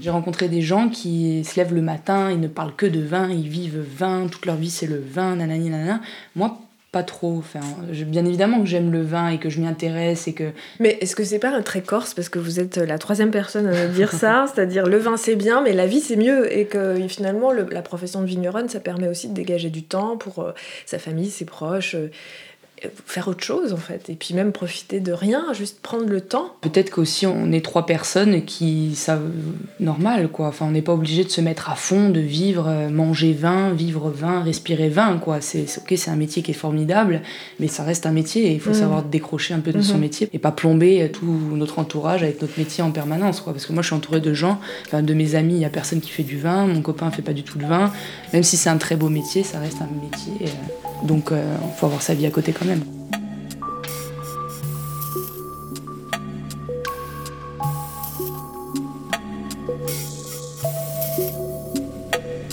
J'ai 0.00 0.10
rencontré 0.10 0.48
des 0.48 0.62
gens 0.62 0.88
qui 0.88 1.44
se 1.44 1.56
lèvent 1.56 1.74
le 1.74 1.82
matin, 1.82 2.30
ils 2.30 2.40
ne 2.40 2.48
parlent 2.48 2.74
que 2.74 2.86
de 2.86 3.00
vin, 3.00 3.28
ils 3.30 3.48
vivent 3.48 3.84
vin, 3.96 4.26
toute 4.30 4.46
leur 4.46 4.56
vie 4.56 4.70
c'est 4.70 4.86
le 4.86 5.00
vin, 5.00 5.36
nanani, 5.36 5.70
nanana. 5.70 6.00
Moi, 6.36 6.58
pas 6.92 7.02
trop. 7.02 7.36
Enfin, 7.38 7.60
je- 7.92 8.04
bien 8.04 8.24
évidemment 8.24 8.60
que 8.60 8.66
j'aime 8.66 8.90
le 8.90 9.02
vin 9.02 9.28
et 9.28 9.38
que 9.38 9.48
je 9.48 9.60
m'y 9.60 9.66
intéresse 9.66 10.26
et 10.28 10.32
que 10.32 10.50
Mais 10.80 10.98
est-ce 11.00 11.14
que 11.14 11.22
c'est 11.24 11.38
pas 11.38 11.50
un 11.54 11.62
trait 11.62 11.82
corse 11.82 12.14
parce 12.14 12.28
que 12.28 12.38
vous 12.38 12.58
êtes 12.58 12.78
la 12.78 12.98
troisième 12.98 13.30
personne 13.30 13.66
à 13.68 13.86
dire 13.86 14.12
ça, 14.12 14.46
c'est-à-dire 14.54 14.86
le 14.86 14.98
vin 14.98 15.16
c'est 15.16 15.36
bien, 15.36 15.62
mais 15.62 15.72
la 15.72 15.86
vie 15.86 16.00
c'est 16.00 16.16
mieux 16.16 16.52
et 16.56 16.66
que 16.66 16.96
finalement 17.08 17.52
le- 17.52 17.66
la 17.70 17.82
profession 17.82 18.20
de 18.22 18.26
vigneronne 18.26 18.68
ça 18.68 18.80
permet 18.80 19.06
aussi 19.08 19.28
de 19.28 19.34
dégager 19.34 19.70
du 19.70 19.84
temps 19.84 20.16
pour 20.16 20.40
euh, 20.40 20.52
sa 20.86 20.98
famille, 20.98 21.30
ses 21.30 21.44
proches, 21.44 21.94
euh, 21.94 22.08
faire 23.06 23.28
autre 23.28 23.42
chose 23.44 23.72
en 23.72 23.76
fait 23.78 24.08
et 24.08 24.14
puis 24.14 24.34
même 24.34 24.52
profiter 24.52 25.00
de 25.00 25.12
rien, 25.12 25.52
juste 25.52 25.80
prendre 25.80 26.06
le 26.06 26.20
temps. 26.20 26.54
peut-être 26.60 26.90
qu'aussi 26.90 27.26
on 27.26 27.52
est 27.52 27.64
trois 27.64 27.86
personnes 27.86 28.44
qui 28.44 28.94
savent 28.94 29.30
normal 29.78 30.28
quoi. 30.28 30.48
Enfin, 30.48 30.66
on 30.66 30.70
n'est 30.70 30.82
pas 30.82 30.92
obligé 30.94 31.24
de 31.24 31.28
se 31.28 31.40
mettre 31.40 31.70
à 31.70 31.74
fond, 31.74 32.10
de 32.10 32.20
vivre, 32.20 32.66
euh, 32.68 32.88
manger 32.88 33.32
vin, 33.32 33.72
vivre 33.72 34.10
vin, 34.10 34.42
respirer 34.42 34.88
vin 34.88 35.18
quoi. 35.18 35.40
C'est 35.40 35.66
ok, 35.78 35.94
c'est 35.96 36.10
un 36.10 36.16
métier 36.16 36.42
qui 36.42 36.50
est 36.52 36.54
formidable, 36.54 37.22
mais 37.58 37.68
ça 37.68 37.82
reste 37.82 38.06
un 38.06 38.12
métier 38.12 38.46
et 38.46 38.52
il 38.54 38.60
faut 38.60 38.70
Mhm. 38.70 38.76
savoir 38.76 39.02
décrocher 39.02 39.54
un 39.54 39.60
peu 39.60 39.72
de 39.72 39.80
son 39.82 39.94
Mhm. 39.94 40.00
métier 40.00 40.28
et 40.32 40.38
pas 40.38 40.52
plomber 40.52 41.02
euh, 41.02 41.08
tout 41.08 41.26
notre 41.52 41.78
entourage 41.78 42.22
avec 42.22 42.40
notre 42.40 42.58
métier 42.58 42.82
en 42.82 42.90
permanence 42.92 43.40
quoi. 43.40 43.52
Parce 43.52 43.66
que 43.66 43.72
moi 43.72 43.82
je 43.82 43.88
suis 43.88 43.96
entourée 43.96 44.20
de 44.20 44.32
gens, 44.34 44.58
enfin, 44.86 45.02
de 45.02 45.14
mes 45.14 45.34
amis, 45.34 45.54
il 45.54 45.60
y 45.60 45.64
a 45.64 45.70
personne 45.70 46.00
qui 46.00 46.10
fait 46.10 46.22
du 46.22 46.38
vin, 46.38 46.66
mon 46.66 46.82
copain 46.82 47.10
fait 47.10 47.22
pas 47.22 47.32
du 47.32 47.42
tout 47.42 47.58
de 47.58 47.66
vin. 47.66 47.92
Même 48.32 48.42
si 48.42 48.56
c'est 48.56 48.70
un 48.70 48.78
très 48.78 48.96
beau 48.96 49.08
métier, 49.08 49.42
ça 49.42 49.58
reste 49.58 49.78
un 49.82 49.88
métier. 50.02 50.46
euh, 50.46 51.06
donc 51.06 51.30
il 51.32 51.76
faut 51.78 51.86
avoir 51.86 52.02
sa 52.02 52.12
vie 52.12 52.26
à 52.26 52.30
côté 52.30 52.52
quand 52.52 52.66
même. 52.66 52.69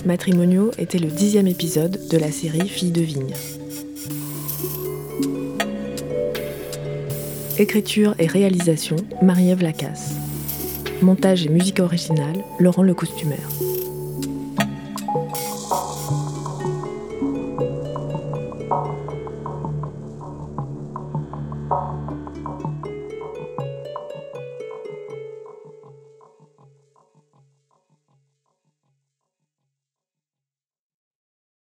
Matrimonio 0.06 0.71
était 0.77 0.99
le 0.99 1.08
dixième 1.08 1.47
épisode 1.47 1.99
de 2.10 2.17
la 2.17 2.32
série 2.32 2.69
Filles 2.69 2.91
de 2.91 3.01
vigne. 3.01 3.34
Écriture 7.60 8.15
et 8.17 8.27
réalisation, 8.27 8.95
Marie-Ève 9.21 9.62
Lacasse. 9.62 10.13
Montage 11.01 11.45
et 11.45 11.49
musique 11.49 11.80
originale, 11.80 12.43
Laurent 12.60 12.84
Le 12.84 12.93
Costumaire. 12.93 13.49